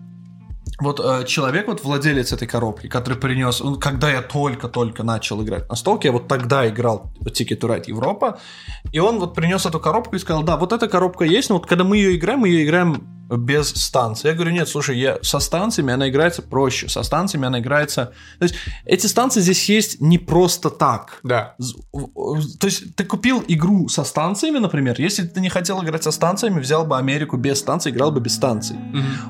[0.79, 5.69] вот э, человек, вот владелец этой коробки, который принес, он, когда я только-только начал играть
[5.69, 8.39] на столке, я вот тогда играл Ticket to Ride Европа,
[8.93, 11.67] и он вот принес эту коробку и сказал, да, вот эта коробка есть, но вот
[11.67, 14.29] когда мы ее играем, мы ее играем без станции.
[14.29, 18.13] Я говорю, нет, слушай, я, со станциями она играется проще, со станциями она играется...
[18.39, 18.55] То есть
[18.85, 21.19] эти станции здесь есть не просто так.
[21.23, 21.57] Да.
[21.93, 26.61] То есть ты купил игру со станциями, например, если ты не хотел играть со станциями,
[26.61, 28.77] взял бы Америку без станций, играл бы без станций.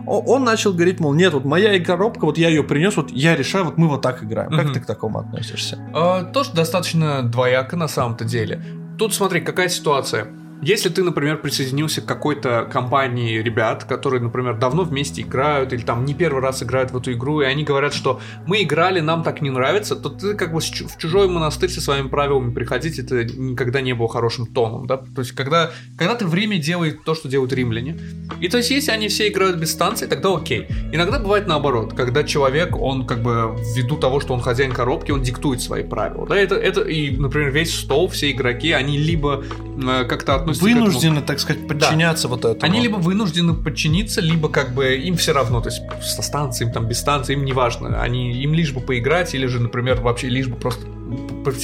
[0.06, 0.22] Угу.
[0.26, 3.64] Он начал говорить, мол, нет, вот моя коробка, вот я ее принес, вот я решаю,
[3.64, 4.52] вот мы вот так играем.
[4.52, 4.62] Угу.
[4.62, 5.78] Как ты к такому относишься?
[5.94, 8.62] А, тоже достаточно двояко на самом-то деле.
[8.98, 10.28] Тут смотри, какая ситуация
[10.62, 16.04] если ты, например, присоединился к какой-то компании ребят, которые, например, давно вместе играют или там
[16.04, 19.42] не первый раз играют в эту игру, и они говорят, что мы играли, нам так
[19.42, 23.80] не нравится, то ты как бы в чужой монастырь со своими правилами приходить, это никогда
[23.80, 24.96] не было хорошим тоном, да?
[24.96, 27.98] То есть когда, когда ты время делает то, что делают римляне.
[28.40, 30.68] И то есть если они все играют без станции, тогда окей.
[30.92, 35.22] Иногда бывает наоборот, когда человек, он как бы ввиду того, что он хозяин коробки, он
[35.22, 36.36] диктует свои правила, да?
[36.36, 39.44] Это, это и, например, весь стол, все игроки, они либо
[39.76, 42.34] э, как-то относятся вынуждены, так сказать, подчиняться да.
[42.34, 42.72] вот этому.
[42.72, 46.86] Они либо вынуждены подчиниться, либо как бы им все равно, то есть со станцией, там
[46.86, 48.00] без станции, им не важно.
[48.00, 50.86] Они, им лишь бы поиграть, или же, например, вообще лишь бы просто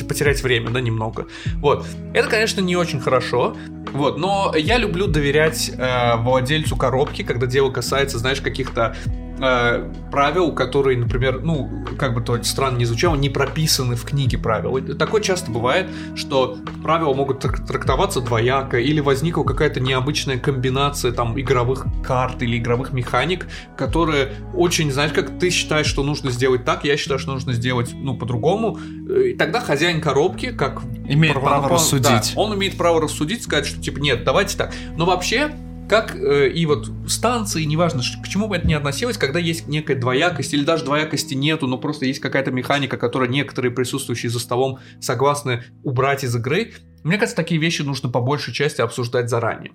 [0.08, 1.26] потерять время, да, немного.
[1.56, 1.86] Вот.
[2.14, 3.56] Это, конечно, не очень хорошо,
[3.92, 8.96] вот, но я люблю доверять э, владельцу коробки, когда дело касается, знаешь, каких-то
[9.42, 14.38] э, правил, которые, например, ну, как бы то странно не звучало, не прописаны в книге
[14.38, 14.76] правил.
[14.76, 21.38] И такое часто бывает, что правила могут трактоваться двояко, или возникла какая-то необычная комбинация там
[21.38, 26.84] игровых карт или игровых механик, которые очень, знаешь, как ты считаешь, что нужно сделать так,
[26.84, 28.78] я считаю, что нужно сделать, ну, по-другому.
[29.08, 30.82] И тогда хозяин коробки, как...
[31.08, 32.04] Имеет право рассудить.
[32.04, 34.72] Да, он имеет право рассудить, сказать, что, типа, нет, давайте так.
[34.96, 35.50] Но вообще,
[35.92, 39.94] как э, и вот станции, неважно, к чему бы это ни относилось, когда есть некая
[39.94, 44.78] двоякость, или даже двоякости нету, но просто есть какая-то механика, которую некоторые присутствующие за столом
[45.02, 46.72] согласны убрать из игры,
[47.04, 49.72] мне кажется, такие вещи нужно по большей части обсуждать заранее.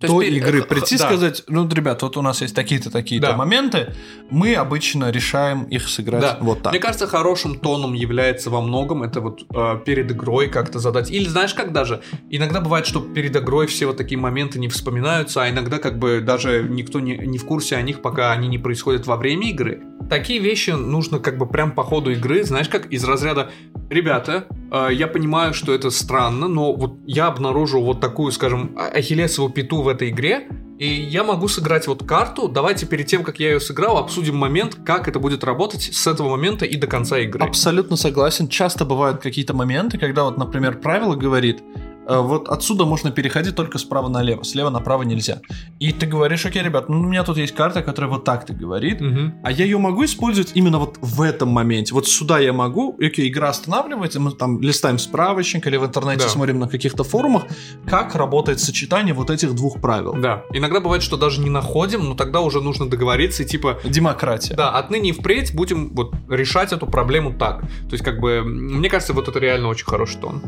[0.00, 1.04] То той есть, игры прийти да.
[1.04, 3.36] сказать, ну, ребят, вот у нас есть такие-то, такие-то да.
[3.36, 3.94] моменты,
[4.30, 6.38] мы обычно решаем их сыграть да.
[6.40, 6.72] вот так.
[6.72, 11.10] Мне кажется, хорошим тоном является во многом это вот э, перед игрой как-то задать.
[11.10, 15.42] Или знаешь, как даже, иногда бывает, что перед игрой все вот такие моменты не вспоминаются,
[15.42, 18.56] а иногда как бы даже никто не, не в курсе о них, пока они не
[18.56, 19.82] происходят во время игры.
[20.08, 23.50] Такие вещи нужно как бы прям по ходу игры, знаешь, как из разряда,
[23.90, 28.86] ребята, э, я понимаю, что это странно, но вот я обнаружил вот такую, скажем, а,
[28.86, 30.48] ахиллесову пету в этой игре,
[30.80, 32.48] и я могу сыграть вот карту.
[32.48, 36.30] Давайте перед тем, как я ее сыграл, обсудим момент, как это будет работать с этого
[36.30, 37.44] момента и до конца игры.
[37.44, 38.48] Абсолютно согласен.
[38.48, 41.62] Часто бывают какие-то моменты, когда вот, например, правило говорит,
[42.08, 45.40] вот отсюда можно переходить только справа налево, слева направо нельзя.
[45.78, 48.52] И ты говоришь, окей, ребят, ну у меня тут есть карта, которая вот так ты
[48.52, 49.34] говорит, Мгм.
[49.44, 51.94] а я ее могу использовать именно вот в этом моменте.
[51.94, 56.28] Вот сюда я могу, окей, игра останавливается, мы там листаем справочник или в интернете Да.
[56.30, 57.44] смотрим на каких-то форумах,
[57.86, 60.14] как работает сочетание вот этих двух правил.
[60.20, 60.42] Да.
[60.52, 64.54] Иногда бывает, что даже не находим, но тогда уже нужно договориться и типа Демократия.
[64.54, 67.60] Да, отныне и впредь будем вот решать эту проблему так.
[67.60, 70.42] То есть, как бы, мне кажется, вот это реально очень хороший тон.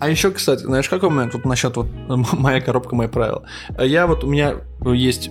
[0.00, 1.86] А еще, кстати, знаешь, какой момент вот насчет вот
[2.32, 3.44] моя коробка, мои правила.
[3.78, 4.54] Я вот у меня
[4.84, 5.30] есть,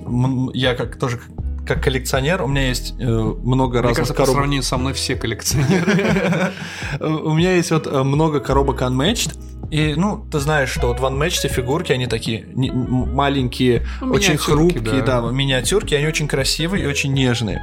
[0.53, 1.19] я как тоже
[1.65, 4.35] как коллекционер, у меня есть э, много Мне разных кажется, по коробок.
[4.35, 6.51] сравнению со мной все коллекционеры.
[6.99, 9.37] У меня есть вот э, много коробок Unmatched.
[9.71, 14.35] И, ну, ты знаешь, что вот в Unmatched фигурки, они такие не- маленькие, Ну, очень
[14.37, 15.21] хрупкие, да.
[15.21, 15.31] да.
[15.31, 17.61] миниатюрки, они очень красивые и очень нежные.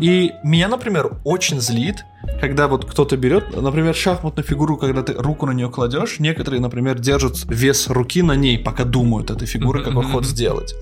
[0.00, 2.04] И меня, например, очень злит,
[2.40, 6.98] когда вот кто-то берет, например, шахматную фигуру, когда ты руку на нее кладешь, некоторые, например,
[6.98, 10.74] держат вес руки на ней, пока думают этой фигуры, какой ход сделать.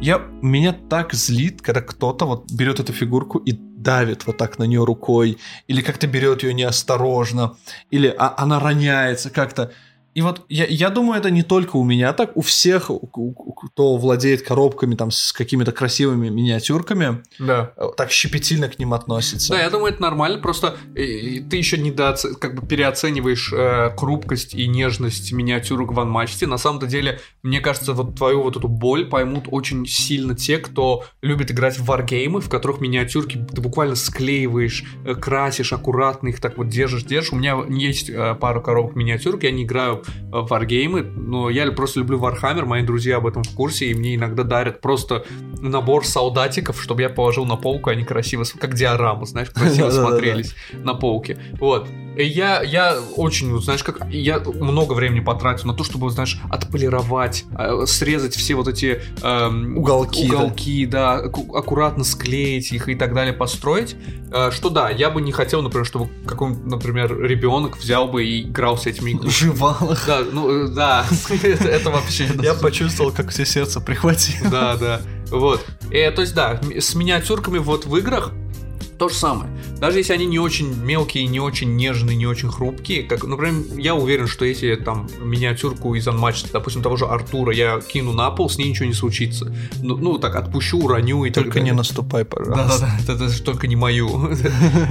[0.00, 4.64] Я, меня так злит, когда кто-то вот берет эту фигурку и давит вот так на
[4.64, 7.56] нее рукой, или как-то берет ее неосторожно,
[7.90, 9.72] или а- она роняется как-то.
[10.14, 14.42] И вот я, я думаю, это не только у меня так, у всех, кто владеет
[14.42, 17.72] коробками там с какими-то красивыми миниатюрками, Да.
[17.76, 19.52] э, так щепетильно к ним относится.
[19.52, 22.34] Да, я думаю, это нормально, просто э, ты еще недооце...
[22.34, 26.46] как бы переоцениваешь э, хрупкость и нежность миниатюрок в анмачте.
[26.48, 31.04] На самом-то деле, мне кажется, вот твою вот эту боль поймут очень сильно те, кто
[31.22, 36.58] любит играть в варгеймы, в которых миниатюрки ты буквально склеиваешь, э, красишь аккуратно, их так
[36.58, 37.32] вот держишь, держишь.
[37.32, 39.99] У меня есть э, пару коробок миниатюрок, я не играю
[40.30, 44.14] в варгеймы, но я просто люблю Warhammer, мои друзья об этом в курсе, и мне
[44.14, 45.24] иногда дарят просто
[45.60, 50.94] набор солдатиков, чтобы я положил на полку, они красиво, как диораму, знаешь, красиво смотрелись на
[50.94, 51.38] полке.
[51.58, 51.88] Вот.
[52.16, 57.44] И я, я очень, знаешь, как я много времени потратил на то, чтобы, знаешь, отполировать,
[57.56, 60.36] э, срезать все вот эти эм, Уголки, да.
[60.36, 63.96] уголки, да, аку- аккуратно склеить их и так далее, построить.
[64.32, 68.42] Э, что да, я бы не хотел, например, чтобы какой-нибудь, например, ребенок взял бы и
[68.42, 69.52] играл с этими игрушками.
[69.52, 70.04] Жевал их.
[70.06, 71.04] Да, ну э, да,
[71.42, 72.28] это, вообще.
[72.42, 74.48] Я почувствовал, как все сердце прихватило.
[74.50, 75.00] Да, да.
[75.30, 75.64] Вот.
[75.90, 78.32] Э, то есть, да, с миниатюрками вот в играх
[79.00, 79.50] то же самое.
[79.78, 83.94] Даже если они не очень мелкие, не очень нежные, не очень хрупкие, как, например, я
[83.94, 88.50] уверен, что если там миниатюрку из Unmatched, допустим, того же Артура, я кину на пол,
[88.50, 89.54] с ней ничего не случится.
[89.80, 91.78] Ну, ну так, отпущу, уроню и так Только не далее.
[91.78, 92.90] наступай, пожалуйста.
[93.06, 94.08] Да-да-да, это, только не мою.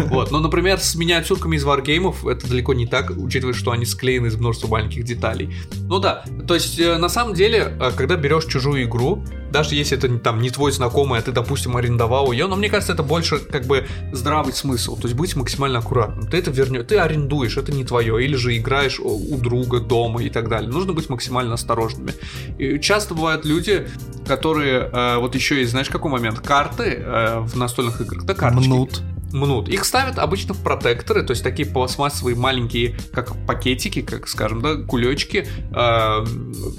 [0.10, 4.26] Вот, но, например, с миниатюрками из варгеймов это далеко не так, учитывая, что они склеены
[4.28, 5.54] из множества маленьких деталей.
[5.88, 9.98] Ну да, то есть, э, на самом деле, э, когда берешь чужую игру, даже если
[9.98, 13.40] это там не твой знакомый, а ты, допустим, арендовал ее, но мне кажется, это больше
[13.40, 16.28] как бы здравый смысл, то есть быть максимально аккуратным.
[16.28, 20.30] Ты это вернешь, ты арендуешь, это не твое, или же играешь у друга дома и
[20.30, 20.70] так далее.
[20.70, 22.14] Нужно быть максимально осторожными.
[22.58, 23.88] И часто бывают люди,
[24.28, 26.40] которые, э, вот еще есть, знаешь, какой момент?
[26.40, 29.02] Карты э, в настольных играх, да, карточки Мнут.
[29.34, 29.70] Мнут.
[29.70, 34.76] Их ставят обычно в протекторы, то есть такие пластмассовые маленькие, как пакетики, как скажем, да,
[34.76, 36.26] кулечки, э,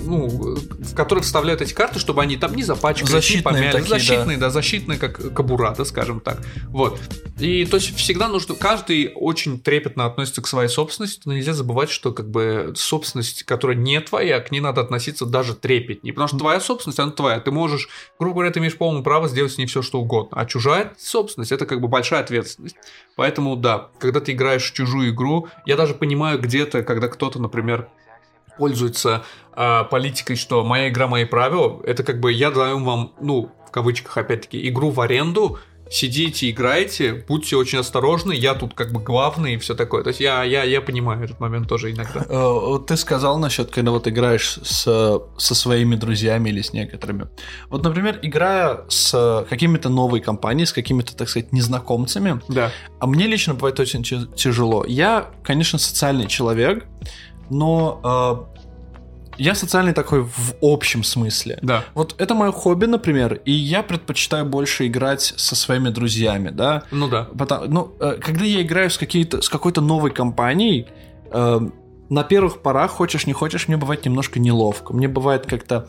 [0.02, 3.72] ну, в которые вставляют эти карты, чтобы они там не запачкались, Защитные не помялись.
[3.72, 3.98] такие, да.
[3.98, 4.50] защитные, да.
[4.50, 6.40] защитные, как кабура, да, скажем так.
[6.68, 7.00] Вот.
[7.38, 11.90] И то есть всегда нужно, каждый очень трепетно относится к своей собственности, но нельзя забывать,
[11.90, 16.38] что как бы собственность, которая не твоя, к ней надо относиться даже трепетнее, потому что
[16.38, 17.88] твоя собственность, она твоя, ты можешь,
[18.18, 21.52] грубо говоря, ты имеешь полное право сделать с ней все, что угодно, а чужая собственность,
[21.52, 22.39] это как бы большая ответственность.
[23.16, 27.88] Поэтому, да, когда ты играешь в чужую игру, я даже понимаю где-то, когда кто-то, например,
[28.58, 33.50] пользуется а, политикой, что моя игра, мои правила, это как бы я даю вам, ну,
[33.66, 35.58] в кавычках, опять-таки, игру в аренду,
[35.90, 40.02] сидите, играйте, будьте очень осторожны, я тут как бы главный и все такое.
[40.04, 42.24] То есть я, я, я понимаю этот момент тоже иногда.
[42.28, 44.84] Э, Вот ты сказал насчет, когда вот играешь с,
[45.36, 47.26] со своими друзьями или с некоторыми.
[47.68, 52.70] Вот, например, играя с какими-то новой компанией, с какими-то, так сказать, незнакомцами, Да.
[53.00, 54.84] а мне лично бывает очень тяжело.
[54.86, 56.86] Я, конечно, социальный человек,
[57.50, 58.59] но э,
[59.40, 61.58] я социальный такой в общем смысле.
[61.62, 61.84] Да.
[61.94, 66.82] Вот это мое хобби, например, и я предпочитаю больше играть со своими друзьями, да.
[66.90, 67.28] Ну да.
[67.36, 70.86] Потому, ну, э, когда я играю с, какие-то, с какой-то новой компанией,
[71.32, 71.60] э,
[72.10, 74.92] на первых порах, хочешь не хочешь, мне бывает немножко неловко.
[74.92, 75.88] Мне бывает как-то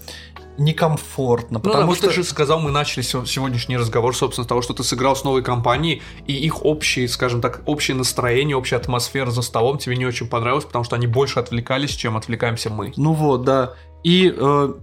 [0.57, 2.07] некомфортно, Ну да, потому вот что...
[2.07, 5.41] ты же сказал, мы начали сегодняшний разговор, собственно, с того, что ты сыграл с новой
[5.43, 10.27] компанией, и их общие, скажем так, общее настроение, общая атмосфера за столом тебе не очень
[10.27, 12.93] понравилось, потому что они больше отвлекались, чем отвлекаемся мы.
[12.95, 13.73] Ну вот, да.
[14.03, 14.73] И э,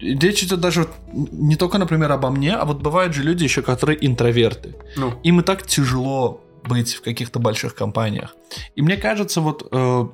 [0.00, 4.04] речь идет даже не только, например, обо мне, а вот бывают же люди еще, которые
[4.06, 4.76] интроверты.
[4.96, 8.34] Ну, Им и так тяжело быть в каких-то больших компаниях.
[8.74, 10.06] И мне кажется, вот э,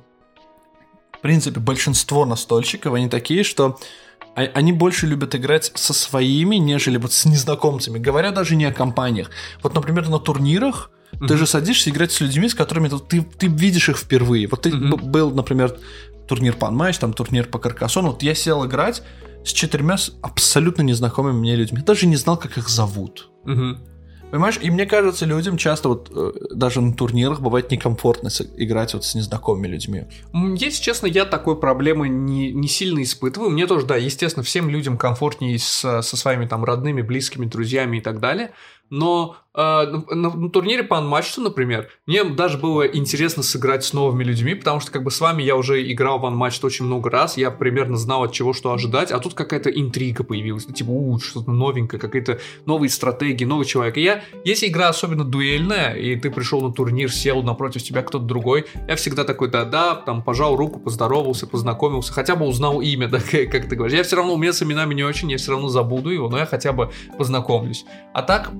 [1.23, 3.79] принципе, большинство настольщиков, они такие, что
[4.35, 7.97] а- они больше любят играть со своими, нежели вот с незнакомцами.
[7.99, 9.29] Говоря даже не о компаниях.
[9.63, 10.91] Вот, например, на турнирах
[11.27, 14.47] ты же садишься играть с людьми, с которыми ты, ты, видишь их впервые.
[14.47, 15.77] Вот ты б- был, например,
[16.27, 18.09] турнир Панматч, там турнир по Каркасону.
[18.11, 19.03] Вот я сел играть
[19.45, 21.81] с четырьмя абсолютно незнакомыми мне людьми.
[21.81, 23.29] Даже не знал, как их зовут.
[23.45, 23.79] Мгм.
[24.33, 29.05] Понимаешь, и мне кажется, людям часто вот э, даже на турнирах бывает некомфортно играть вот
[29.05, 30.05] с незнакомыми людьми.
[30.33, 33.51] Если честно, я такой проблемы не, не сильно испытываю.
[33.51, 38.01] Мне тоже, да, естественно, всем людям комфортнее с- со своими там родными, близкими, друзьями и
[38.01, 38.53] так далее.
[38.89, 44.23] Но на, на- на турнире по анматчу, например, мне даже было интересно сыграть с новыми
[44.23, 47.37] людьми, потому что как бы с вами я уже играл в анматч очень много раз,
[47.37, 50.67] я примерно знал, от чего что ожидать, а тут какая-то интрига появилась.
[50.67, 53.97] Ну, Типа, у, что-то новенькое, какие-то новые стратегии, новый человек.
[53.97, 58.25] И я, если игра особенно дуэльная, и ты пришел на турнир, сел напротив тебя кто-то
[58.25, 63.19] другой, я всегда такой, да-да, там, пожал руку, поздоровался, познакомился, хотя бы узнал имя, да,
[63.19, 63.97] как ты говоришь.
[63.97, 66.37] Я все равно, у меня с именами не очень, я все равно забуду его, но
[66.39, 67.85] я хотя бы познакомлюсь.
[68.13, 68.51] А так,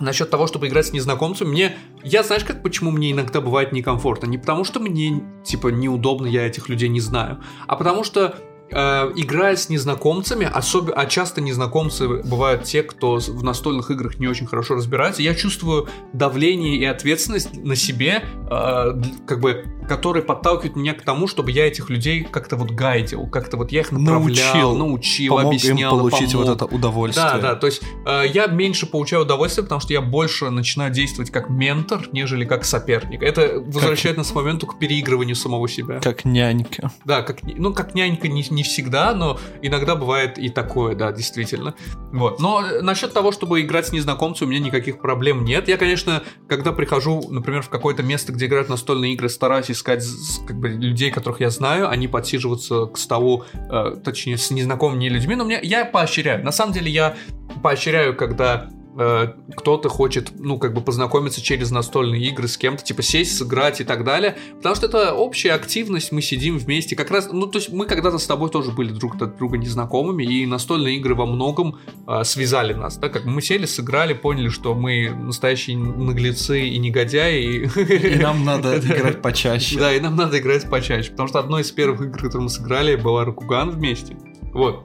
[0.00, 1.76] Насчет того, чтобы играть с незнакомцем, мне...
[2.02, 4.26] Я, знаешь, как почему мне иногда бывает некомфортно?
[4.26, 8.34] Не потому, что мне, типа, неудобно, я этих людей не знаю, а потому что
[8.72, 14.26] э, играя с незнакомцами, особенно, а часто незнакомцы бывают те, кто в настольных играх не
[14.26, 20.74] очень хорошо разбирается, я чувствую давление и ответственность на себе, э, как бы, которые подталкивают
[20.74, 24.22] меня к тому, чтобы я этих людей как-то вот гайдил, как-то вот я их направлял,
[24.22, 24.74] Научил.
[24.74, 26.46] научил, Помог объяснял, им получить помог.
[26.46, 27.26] вот это удовольствие.
[27.26, 31.30] Да, да, то есть э, я меньше получаю удовольствие, потому что я больше начинаю действовать
[31.30, 33.22] как ментор, нежели как соперник.
[33.22, 36.00] Это возвращает нас к моменту к переигрыванию самого себя.
[36.00, 36.90] Как нянька.
[37.04, 41.74] Да, как, ну, как нянька не, не всегда, но иногда бывает и такое, да, действительно.
[42.12, 42.40] Вот.
[42.40, 45.68] Но э, насчет того, чтобы играть с незнакомцем, у меня никаких проблем нет.
[45.68, 50.04] Я, конечно, когда прихожу, например, в какое-то место, где играют настольные игры, стараюсь искать
[50.46, 55.34] как бы, людей, которых я знаю, они подсиживаться к столу, э, точнее, с незнакомыми людьми,
[55.34, 56.44] но мне, я поощряю.
[56.44, 57.16] На самом деле я
[57.62, 63.36] поощряю, когда кто-то хочет, ну, как бы познакомиться через настольные игры с кем-то, типа сесть,
[63.36, 67.46] сыграть и так далее, потому что это общая активность, мы сидим вместе, как раз, ну,
[67.46, 71.14] то есть мы когда-то с тобой тоже были друг от друга незнакомыми, и настольные игры
[71.14, 76.68] во многом э, связали нас, да, как мы сели, сыграли, поняли, что мы настоящие наглецы
[76.68, 77.70] и негодяи,
[78.16, 79.78] И нам надо играть почаще.
[79.78, 82.96] да, и нам надо играть почаще, потому что одной из первых игр, которые мы сыграли,
[82.96, 84.16] была Рокуган вместе.
[84.52, 84.84] Вот.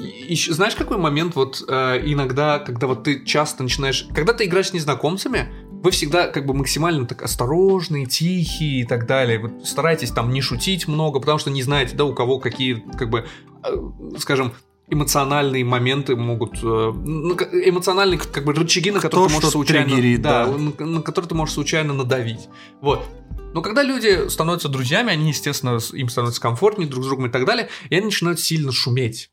[0.00, 4.06] Ещё- знаешь, какой момент вот э, иногда, когда вот ты часто начинаешь...
[4.14, 9.06] Когда ты играешь с незнакомцами, вы всегда как бы максимально так осторожные, тихие и так
[9.06, 9.38] далее.
[9.38, 13.10] Вот старайтесь там не шутить много, потому что не знаете, да, у кого какие, как
[13.10, 13.26] бы,
[13.64, 13.76] э,
[14.18, 14.52] скажем,
[14.88, 16.58] эмоциональные моменты могут...
[16.62, 19.84] э, ну, эмоциональные как бы рычаги, на которые ты можешь случайно...
[19.84, 20.46] триггерит, да.
[20.46, 22.48] на, на которые ты можешь случайно надавить.
[22.80, 23.06] Вот.
[23.54, 27.44] Но когда люди становятся друзьями, они, естественно, им становится комфортнее друг с другом и так
[27.44, 29.30] далее, и они начинают сильно шуметь.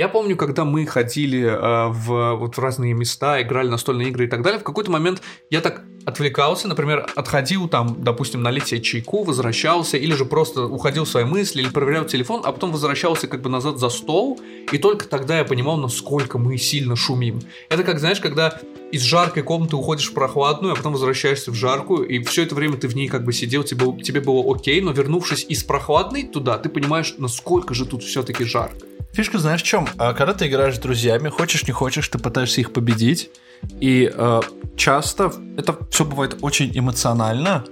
[0.00, 4.28] Я помню, когда мы ходили э, в, вот в разные места, играли настольные игры и
[4.28, 5.20] так далее, в какой-то момент
[5.50, 11.04] я так отвлекался, например, отходил там, допустим, налить себе чайку, возвращался, или же просто уходил
[11.04, 14.40] в свои мысли, или проверял телефон, а потом возвращался как бы назад за стол,
[14.72, 17.40] и только тогда я понимал, насколько мы сильно шумим.
[17.68, 18.60] Это как, знаешь, когда
[18.92, 22.76] из жаркой комнаты уходишь в прохладную, а потом возвращаешься в жаркую, и все это время
[22.76, 26.58] ты в ней как бы сидел, тебе, тебе было окей, но вернувшись из прохладной туда,
[26.58, 28.86] ты понимаешь, насколько же тут все-таки жарко.
[29.12, 29.88] Фишка знаешь в чем?
[29.98, 33.30] А, Когда ты играешь с друзьями, хочешь не хочешь, ты пытаешься их победить.
[33.80, 34.40] И э,
[34.76, 37.64] часто это все бывает очень эмоционально.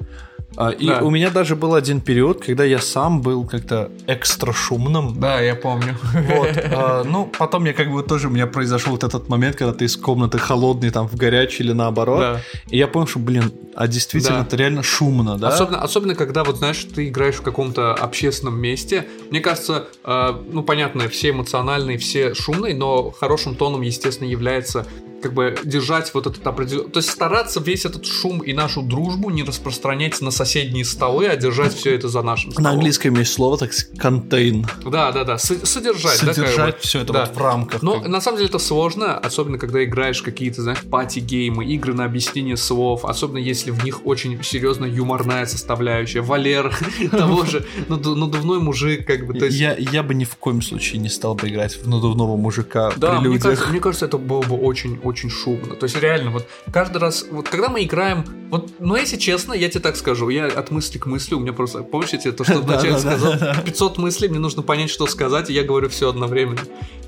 [0.57, 1.01] А, И Да.
[1.03, 5.21] у меня даже был один период, когда я сам был как-то экстра шумным.
[5.21, 5.95] Да, я помню.
[6.15, 6.49] Вот.
[6.73, 9.85] а, ну, потом я как бы тоже у меня произошел вот этот момент, когда ты
[9.85, 12.21] из комнаты холодный там в горячий или наоборот.
[12.21, 12.41] Да.
[12.71, 14.47] И я понял, что, блин, а действительно Да.
[14.47, 15.49] это реально шумно, да?
[15.49, 19.07] Особенно, особенно, когда, вот знаешь, ты играешь в каком-то общественном месте.
[19.31, 24.87] Мне кажется, э, ну, понятно, все эмоциональные, все шумные, но хорошим тоном, естественно, является
[25.23, 26.91] как бы держать вот этот определенный...
[26.91, 31.37] То есть стараться весь этот шум и нашу дружбу не распространять на соседние столы, а
[31.37, 32.65] держать все это за нашим столом.
[32.65, 34.67] На английском есть слово так контейн.
[34.85, 35.39] Да, да, да.
[35.39, 36.33] Со- Содержать, да.
[36.35, 37.25] Содержать все это Да.
[37.27, 37.83] вот в рамках.
[37.83, 42.05] Но как- на самом деле это сложно, особенно когда играешь какие-то, знаешь, пати-геймы, игры на
[42.05, 46.21] объяснение слов, особенно если в них очень серьезно юморная составляющая.
[46.21, 46.75] Валер
[47.11, 49.59] того же, наду- надувной мужик, как бы, то есть...
[49.59, 53.39] Я, бы ни в коем случае не стал бы играть в надувного мужика Да, при
[53.39, 55.75] кажется, мне кажется, это было бы очень, очень шумно.
[55.75, 59.69] То есть реально, вот каждый раз, вот когда мы играем, вот, ну если честно, я
[59.69, 62.45] тебе так скажу, я от мысли к мысли, у меня просто, помнишь, я тебе то,
[62.45, 63.63] что вначале сказал, да.
[63.65, 66.61] 500 мыслей, мне нужно понять, что сказать, и я говорю все одновременно.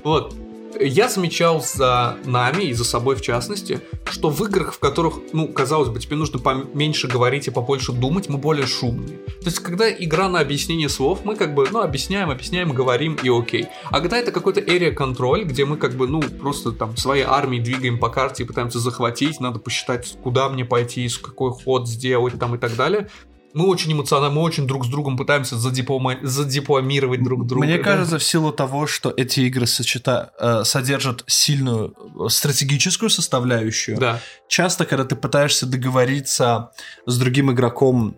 [0.03, 0.35] Вот.
[0.79, 5.47] Я замечал за нами и за собой в частности, что в играх, в которых, ну,
[5.47, 9.17] казалось бы, тебе нужно поменьше говорить и побольше думать, мы более шумные.
[9.17, 13.29] То есть, когда игра на объяснение слов, мы как бы, ну, объясняем, объясняем, говорим и
[13.29, 13.67] окей.
[13.89, 17.63] А когда это какой-то area контроль, где мы как бы, ну, просто там своей армией
[17.63, 22.55] двигаем по карте и пытаемся захватить, надо посчитать, куда мне пойти, какой ход сделать там
[22.55, 23.09] и так далее,
[23.53, 26.17] мы очень эмоционально, мы очень друг с другом пытаемся задипома...
[26.21, 27.65] задипломировать друг друга.
[27.65, 30.31] Мне кажется, в силу того, что эти игры сочета...
[30.39, 31.95] э, содержат сильную
[32.25, 34.19] э, стратегическую составляющую, Да.
[34.47, 36.71] часто, когда ты пытаешься договориться
[37.05, 38.15] с другим игроком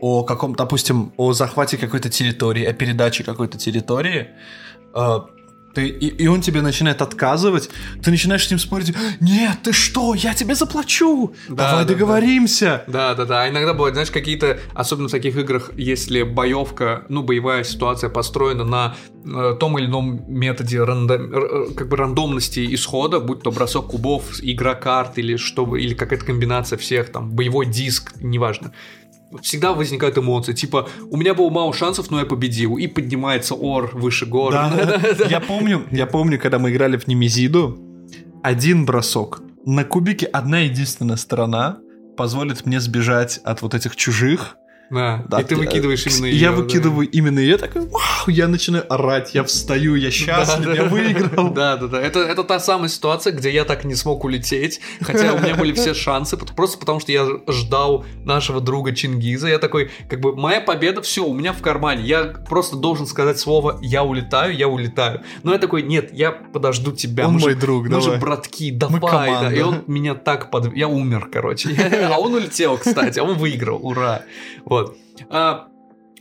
[0.00, 4.30] о каком, допустим, о захвате какой-то территории, о передаче какой-то территории,
[4.94, 5.18] э,
[5.74, 7.70] ты, и, и он тебе начинает отказывать,
[8.02, 12.84] ты начинаешь с ним спорить, нет, ты что, я тебе заплачу, Да, давай да, договоримся.
[12.86, 13.42] Да, да, да.
[13.42, 18.64] А иногда бывает, знаешь, какие-то, особенно в таких играх, если боевка, ну, боевая ситуация построена
[18.64, 23.88] на э, том или ином методе рандом- э, как бы рандомности исхода, будь то бросок
[23.88, 28.72] кубов, игра карт или что или какая-то комбинация всех, там, боевой диск, неважно.
[29.40, 33.90] Всегда возникают эмоции, типа, у меня было мало шансов, но я победил, и поднимается ор
[33.94, 34.52] выше гор.
[34.62, 37.78] Да, я помню, я помню, когда мы играли в Немезиду,
[38.42, 39.42] один бросок.
[39.64, 41.78] На кубике одна единственная сторона
[42.16, 44.56] позволит мне сбежать от вот этих чужих.
[44.92, 46.56] Да, Да, и ты я- выкидываешь именно Я её, да.
[46.62, 51.50] выкидываю именно ее, такой, вау, я начинаю орать, я встаю, я счастлив, я выиграл.
[51.54, 52.00] Да, да, да.
[52.00, 55.72] Это, это та самая ситуация, где я так не смог улететь, хотя у меня были
[55.72, 59.48] все шансы, просто потому что я ждал нашего друга Чингиза.
[59.48, 62.02] Я такой, как бы, моя победа, все, у меня в кармане.
[62.02, 65.22] Я просто должен сказать слово «я улетаю», «я улетаю».
[65.42, 67.26] Но я такой, нет, я подожду тебя.
[67.28, 68.18] Он мы мой же- друг, Мы же давай.
[68.20, 69.30] братки, давай.
[69.30, 69.52] да.
[69.52, 70.74] И он меня так под...
[70.76, 71.70] Я умер, короче.
[72.12, 74.22] А он улетел, кстати, а он выиграл, ура.
[74.64, 74.81] Вот.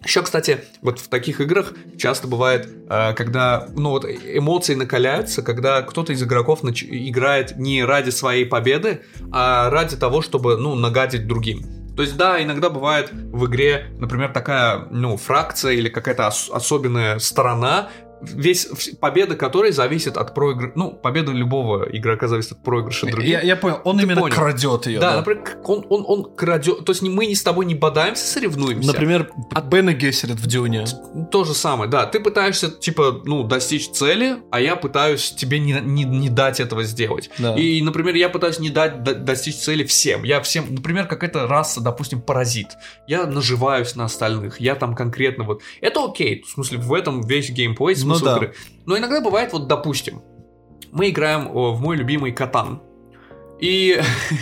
[0.04, 5.84] Еще, кстати, вот в таких играх часто бывает, э, когда, ну вот, эмоции накаляются, когда
[5.84, 9.02] кто-то из игроков нач- играет не ради своей победы,
[9.32, 11.64] а ради того, чтобы, ну, нагадить другим.
[11.96, 17.20] То есть, да, иногда бывает в игре, например, такая, ну, фракция или какая-то ос- особенная
[17.20, 17.90] сторона,
[18.22, 18.68] весь
[19.00, 23.30] победа которой зависит от проигрыша, ну, победа любого игрока зависит от проигрыша других.
[23.30, 24.36] Я, я понял, он Ты именно понял.
[24.36, 25.00] крадет ее.
[25.00, 28.26] Да, например, к- он, он, он крадет, то есть мы не с тобой не бодаемся,
[28.26, 28.88] соревнуемся.
[28.88, 30.86] Например, От- Бена Гессерит в Дюне.
[31.32, 32.06] То же самое, да.
[32.06, 36.84] Ты пытаешься, типа, ну, достичь цели, а я пытаюсь тебе не, не, не дать этого
[36.84, 37.30] сделать.
[37.38, 37.56] Да.
[37.56, 40.24] И, например, я пытаюсь не дать до- достичь цели всем.
[40.24, 42.68] Я всем, например, какая-то раса, допустим, паразит.
[43.08, 44.60] Я наживаюсь на остальных.
[44.62, 45.62] Я там конкретно вот.
[45.82, 46.44] Это окей.
[46.46, 48.38] В смысле, в этом весь геймплей, Ну смысл да.
[48.38, 48.54] игры.
[48.86, 50.22] Но иногда бывает, вот, допустим,
[50.92, 52.82] мы играем о, в мой любимый катан.
[53.60, 54.02] И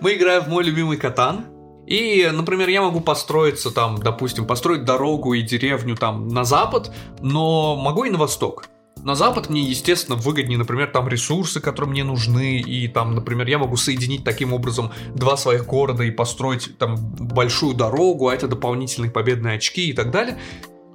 [0.00, 1.46] мы играем в мой любимый катан.
[1.86, 7.76] И, например, я могу построиться там, допустим, построить дорогу и деревню там на запад, но
[7.76, 8.68] могу и на восток.
[9.02, 13.58] На запад мне, естественно, выгоднее, например, там ресурсы, которые мне нужны, и там, например, я
[13.58, 19.10] могу соединить таким образом два своих города и построить там большую дорогу, а это дополнительные
[19.10, 20.38] победные очки и так далее.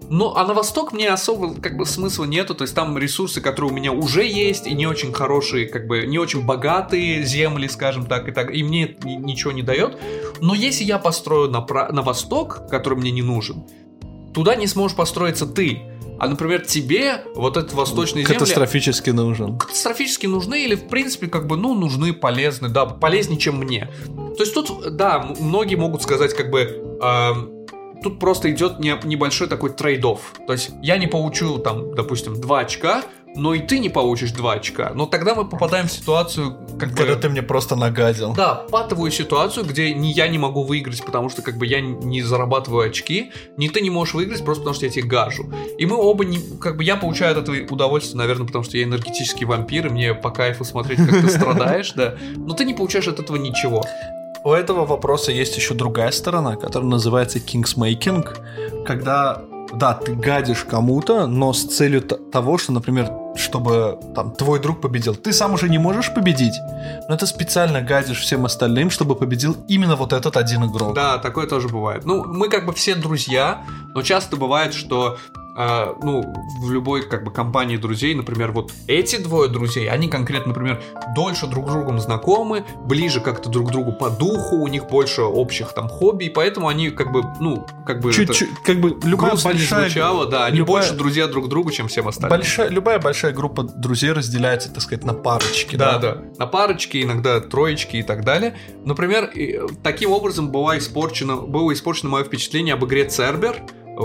[0.09, 3.71] Ну, а на восток мне особо как бы смысла нету, то есть там ресурсы, которые
[3.71, 8.05] у меня уже есть, и не очень хорошие, как бы не очень богатые земли, скажем
[8.05, 9.97] так, и так, и мне это ничего не дает.
[10.41, 13.63] Но если я построю на, на восток, который мне не нужен,
[14.33, 15.81] туда не сможешь построиться ты.
[16.17, 19.57] А, например, тебе вот этот восточный земли Катастрофически нужен.
[19.57, 23.89] катастрофически нужны или, в принципе, как бы, ну, нужны, полезны, да, полезнее, чем мне.
[24.37, 27.54] То есть тут, да, многие могут сказать, как бы, эм,
[28.03, 30.19] тут просто идет не- небольшой такой trade-off.
[30.47, 33.03] То есть я не получу, там, допустим, 2 очка,
[33.35, 34.91] но и ты не получишь 2 очка.
[34.95, 36.95] Но тогда мы попадаем в ситуацию, как бы...
[36.95, 38.33] Когда ты мне просто нагадил.
[38.33, 42.21] Да, патовую ситуацию, где ни я не могу выиграть, потому что как бы я не
[42.21, 45.51] зарабатываю очки, ни ты не можешь выиграть просто потому что я тебе гажу.
[45.77, 48.83] И мы оба не, как бы я получаю от этого удовольствие, наверное, потому что я
[48.83, 52.15] энергетический вампир, и мне по кайфу смотреть, как ты страдаешь, да.
[52.35, 53.83] Но ты не получаешь от этого ничего.
[54.45, 59.41] У этого вопроса есть еще другая сторона, которая называется kingsmaking, когда,
[59.73, 65.15] да, ты гадишь кому-то, но с целью того, что, например, чтобы там твой друг победил.
[65.15, 66.53] Ты сам уже не можешь победить,
[67.09, 70.93] но ты специально гадишь всем остальным, чтобы победил именно вот этот один игрок.
[70.93, 72.05] Да, такое тоже бывает.
[72.05, 73.63] Ну, мы как бы все друзья,
[73.95, 75.17] но часто бывает, что
[75.55, 76.23] э, ну,
[76.59, 80.81] в любой как бы компании друзей, например, вот эти двое друзей, они конкретно, например,
[81.15, 85.21] дольше друг с другом знакомы, ближе как-то друг к другу по духу, у них больше
[85.21, 89.35] общих там хобби, и поэтому они как бы, ну, как бы Чуть-чуть, как бы любая
[89.43, 92.37] большая, звучало, да, они любая- больше друзья друг другу, чем всем остальным.
[92.37, 95.75] большая, любая большая группа друзей разделяется, так сказать, на парочки.
[95.75, 96.21] Да, да.
[96.37, 98.55] На парочки, иногда троечки и так далее.
[98.83, 103.61] Например, э, таким образом было испорчено, было испорчено мое впечатление об игре Цербер.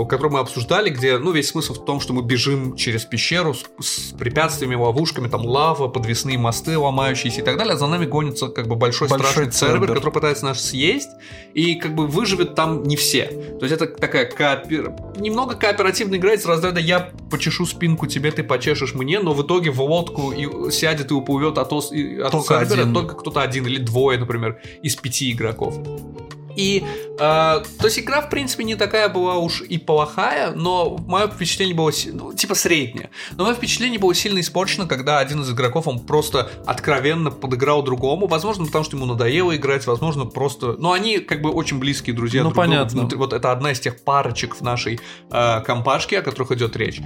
[0.07, 3.65] Который мы обсуждали, где, ну, весь смысл в том, что мы бежим через пещеру с,
[3.79, 8.47] с препятствиями, ловушками, там лава, подвесные мосты ломающиеся и так далее, а за нами гонится
[8.47, 11.09] как бы большой, большой страшный цербер, который пытается нас съесть,
[11.53, 13.25] и как бы выживет там не все.
[13.59, 14.93] То есть это такая коопер...
[15.17, 19.71] немного кооперативная игра из разряда я почешу спинку тебе, ты почешешь мне, но в итоге
[19.71, 21.91] в лодку и сядет и уплывет от, ос...
[21.91, 22.93] от только цербера один.
[22.93, 25.75] только кто-то один или двое, например, из пяти игроков.
[26.55, 31.27] И, э, то есть игра, в принципе, не такая была уж и плохая, но мое
[31.27, 33.09] впечатление было, ну, типа, среднее.
[33.35, 38.27] Но мое впечатление было сильно испорчено, когда один из игроков, он просто откровенно подыграл другому.
[38.27, 40.75] Возможно, потому что ему надоело играть, возможно, просто...
[40.77, 42.43] Но они, как бы, очень близкие друзья.
[42.43, 43.01] Ну, друг понятно.
[43.01, 43.17] Внутри.
[43.17, 44.99] Вот это одна из тех парочек в нашей
[45.31, 47.01] э, компашке, о которых идет речь.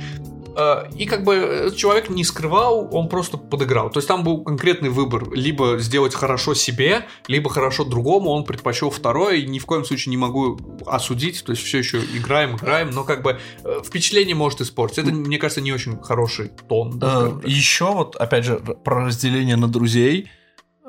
[0.56, 3.90] Э, и как бы человек не скрывал, он просто подыграл.
[3.90, 5.32] То есть там был конкретный выбор.
[5.32, 8.30] Либо сделать хорошо себе, либо хорошо другому.
[8.32, 9.35] Он предпочел второе.
[9.36, 11.44] И ни в коем случае не могу осудить.
[11.44, 12.92] То есть все еще играем, играем.
[12.92, 15.00] Но как бы э, впечатление может испортить.
[15.00, 17.00] Это, мне кажется, не очень хороший тон.
[17.02, 20.30] Э, еще вот, опять же, про разделение на друзей–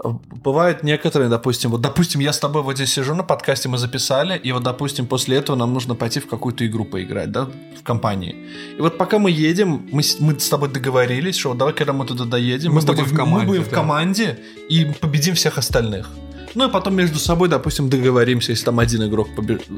[0.05, 4.37] Бывают некоторые, допустим, вот, допустим, я с тобой вот здесь сижу на подкасте, мы записали,
[4.37, 7.49] и вот, допустим, после этого нам нужно пойти в какую-то игру поиграть, да,
[7.81, 8.37] в компании.
[8.77, 12.27] И вот пока мы едем, мы, мы с тобой договорились, что давай, когда мы туда
[12.27, 13.69] доедем, мы, мы, с тобой, в команде, мы будем да.
[13.71, 14.39] в команде
[14.69, 16.11] и победим всех остальных.
[16.57, 19.69] Ну и потом между собой, допустим, договоримся, если там один игрок побежит.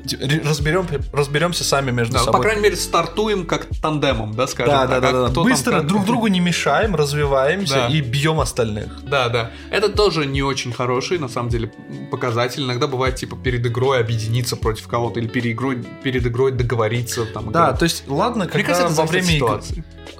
[0.44, 2.34] Разберем, разберемся сами между да, собой.
[2.34, 5.02] По крайней мере, стартуем как тандемом, да, скажем да, так.
[5.02, 5.42] Да, да, да.
[5.42, 7.88] Быстро там, друг другу не мешаем, развиваемся да.
[7.88, 9.04] и бьем остальных.
[9.04, 9.50] Да, да.
[9.72, 11.72] Это тоже не очень хороший, на самом деле,
[12.12, 12.62] показатель.
[12.62, 17.26] Иногда бывает, типа, перед игрой объединиться против кого-то или перед игрой, перед игрой договориться.
[17.26, 17.78] Там, да, играть.
[17.80, 19.60] то есть, ладно, когда Мне кажется, во время игры...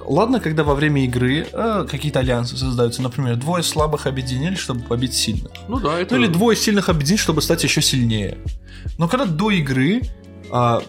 [0.05, 5.13] Ладно, когда во время игры э, какие-то альянсы создаются, например, двое слабых объединились, чтобы побить
[5.13, 5.51] сильных.
[5.67, 6.15] Ну да, это...
[6.15, 8.37] Ну или двое сильных объединились, чтобы стать еще сильнее.
[8.97, 10.01] Но когда до игры
[10.51, 10.79] э,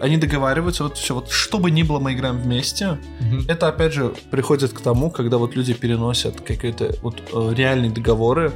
[0.00, 2.98] они договариваются, вот все, вот что бы ни было, мы играем вместе.
[3.20, 3.44] Угу.
[3.48, 8.52] Это опять же приходит к тому, когда вот люди переносят какие-то вот э, реальные договоры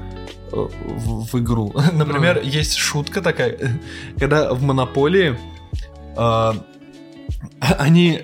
[0.53, 1.75] э, в, в игру.
[1.93, 2.49] Например, ну.
[2.49, 3.81] есть шутка такая,
[4.19, 5.39] когда в Монополии
[6.17, 6.53] э,
[7.61, 8.23] они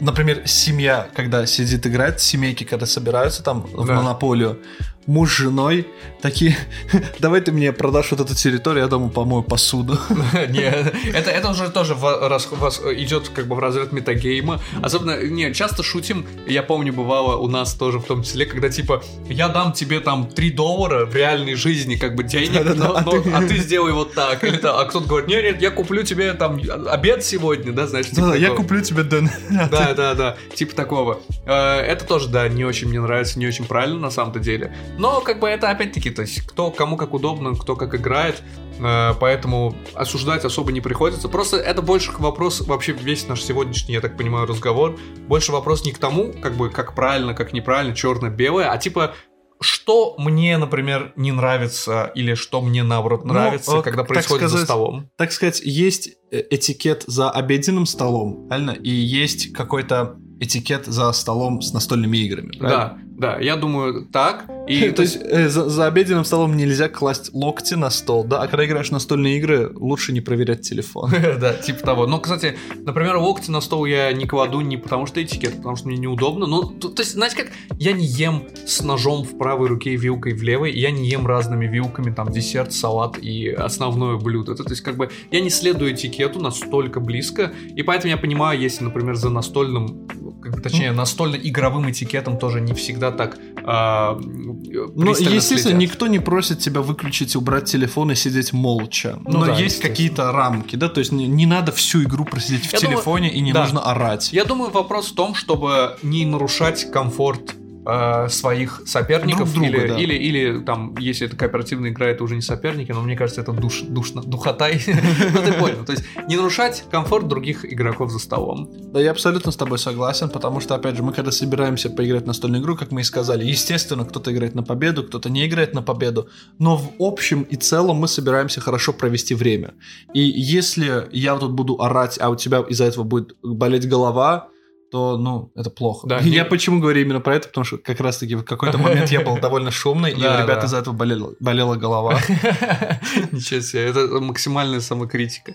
[0.00, 3.96] например, семья, когда сидит играть, семейки, когда собираются там в да.
[3.96, 4.58] монополию,
[5.06, 5.86] муж с женой
[6.20, 6.56] такие,
[7.18, 9.98] давай ты мне продашь вот эту территорию, я дома помою посуду.
[10.48, 10.70] Не,
[11.12, 14.60] это, это уже тоже идет как бы в разряд метагейма.
[14.82, 19.02] Особенно, не, часто шутим, я помню, бывало у нас тоже в том числе, когда типа,
[19.28, 23.20] я дам тебе там 3 доллара в реальной жизни как бы денег, но, а, но,
[23.20, 23.30] ты...
[23.34, 24.44] а ты сделай вот так.
[24.44, 28.14] Или, а кто-то говорит, нет, нет, я куплю тебе там обед сегодня, да, значит.
[28.14, 29.30] Типа да, я куплю тебе дон.
[29.70, 31.20] Да, да, да, типа такого.
[31.46, 34.74] Э, это тоже, да, не очень мне нравится, не очень правильно на самом-то деле.
[34.98, 38.42] Но как бы это опять-таки, то есть кто кому как удобно, кто как играет,
[38.78, 41.28] э, поэтому осуждать особо не приходится.
[41.28, 45.92] Просто это больше вопрос, вообще весь наш сегодняшний, я так понимаю, разговор, больше вопрос не
[45.92, 49.14] к тому, как бы как правильно, как неправильно, черно-белое, а типа
[49.60, 54.60] что мне, например, не нравится или что мне наоборот ну, нравится, ну, когда происходит сказать,
[54.60, 55.10] за столом.
[55.16, 58.70] Так сказать, есть э, этикет за обеденным столом, правильно?
[58.70, 62.98] И есть какой-то этикет за столом с настольными играми, правильно?
[62.98, 64.46] Да, да, я думаю так.
[64.66, 68.42] И, то есть э, за, за обеденным столом нельзя класть локти на стол, да?
[68.42, 71.12] А когда играешь настольные игры, лучше не проверять телефон.
[71.40, 72.06] Да, типа того.
[72.06, 75.76] Но, кстати, например, локти на стол я не кладу не потому что этикет, а потому
[75.76, 76.46] что мне неудобно.
[76.46, 77.48] Ну, то, есть, знаете как,
[77.78, 81.26] я не ем с ножом в правой руке и вилкой в левой, я не ем
[81.26, 84.54] разными вилками, там, десерт, салат и основное блюдо.
[84.54, 88.84] То есть, как бы, я не следую этикету настолько близко, и поэтому я понимаю, если,
[88.84, 90.08] например, за настольным,
[90.42, 95.78] как бы, точнее, настольно-игровым этикетом тоже не всегда так а, ну, естественно, следят.
[95.78, 99.18] никто не просит тебя выключить убрать телефон и сидеть молча.
[99.24, 102.66] Ну, Но да, есть какие-то рамки, да, то есть не, не надо всю игру просидеть
[102.66, 103.62] в Я телефоне думаю, и не да.
[103.62, 104.32] нужно орать.
[104.32, 107.54] Я думаю, вопрос в том, чтобы не нарушать комфорт
[107.86, 109.98] э, своих соперников Друг друга, или, да.
[109.98, 113.52] или, или там, если это кооперативная игра, это уже не соперники, но мне кажется, это
[113.52, 114.68] душ, душно, духота.
[114.86, 115.84] ну ты понял.
[115.84, 118.70] То есть не нарушать комфорт других игроков за столом.
[118.92, 122.26] Да, я абсолютно с тобой согласен, потому что, опять же, мы когда собираемся поиграть в
[122.26, 125.82] настольную игру, как мы и сказали, естественно, кто-то играет на победу, кто-то не играет на
[125.82, 126.28] победу,
[126.58, 129.74] но в общем и целом мы собираемся хорошо провести время.
[130.14, 134.49] И если я тут буду орать, а у тебя из-за этого будет болеть голова,
[134.90, 136.06] то, ну, это плохо.
[136.06, 136.44] Да, я не...
[136.44, 139.70] почему говорю именно про это, потому что как раз-таки в какой-то момент я был довольно
[139.70, 142.20] шумный, и у ребят из-за этого болела голова.
[143.32, 145.54] Ничего себе, это максимальная самокритика.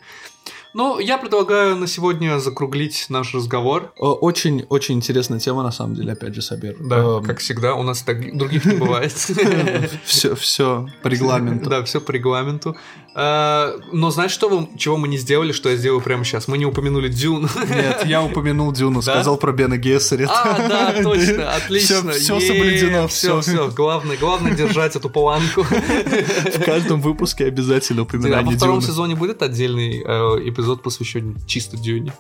[0.76, 3.94] Ну, я предлагаю на сегодня закруглить наш разговор.
[3.98, 6.76] Очень-очень интересная тема, на самом деле, опять же, Сабир.
[6.82, 7.24] Да, эм...
[7.24, 9.14] как всегда, у нас так других не бывает.
[10.04, 11.70] Все, все по регламенту.
[11.70, 12.76] Да, все по регламенту.
[13.18, 16.50] А, но знаешь, что вы, чего мы не сделали, что я сделаю прямо сейчас?
[16.50, 17.48] Мы не упомянули Дюну.
[17.70, 20.30] Нет, я упомянул Дюну, сказал про Бена Гессерит.
[20.30, 22.12] А, да, точно, отлично.
[22.12, 23.40] Все соблюдено, все.
[23.40, 25.64] Все, главное, главное держать эту планку.
[25.64, 28.52] В каждом выпуске обязательно упоминание Дюны.
[28.52, 32.12] Во втором сезоне будет отдельный э, эпизод, посвященный чисто Дюне?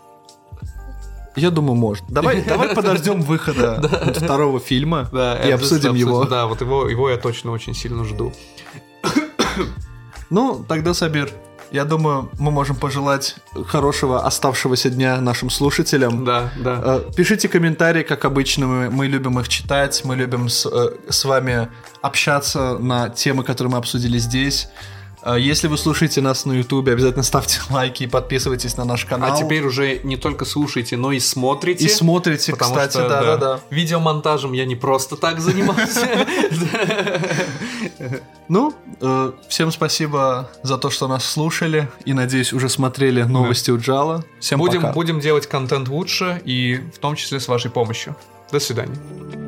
[1.35, 2.05] Я думаю, может.
[2.07, 5.09] Давай, давай подождем выхода второго фильма
[5.45, 6.23] и обсудим его.
[6.23, 8.31] Да, вот его, его я точно очень сильно жду.
[10.35, 11.31] Ну, тогда, Сабир,
[11.71, 13.37] я думаю, мы можем пожелать
[13.67, 16.25] хорошего оставшегося дня нашим слушателям.
[16.25, 16.81] Да, да.
[16.83, 21.23] Э, пишите комментарии, как обычно, мы, мы любим их читать, мы любим с, э, с
[21.23, 21.69] вами
[22.01, 24.67] общаться на темы, которые мы обсудили здесь.
[25.25, 29.33] Э, если вы слушаете нас на Ютубе, обязательно ставьте лайки и подписывайтесь на наш канал.
[29.33, 31.85] А теперь уже не только слушайте, но и смотрите.
[31.85, 33.59] И смотрите, кстати, что, да, да, да.
[33.69, 36.07] Видеомонтажем я не просто так занимался.
[38.47, 43.77] Ну, э, всем спасибо за то, что нас слушали и, надеюсь, уже смотрели новости у
[43.77, 44.23] Джала.
[44.39, 44.93] Всем будем, пока.
[44.93, 48.15] Будем делать контент лучше и в том числе с вашей помощью.
[48.51, 49.44] До свидания.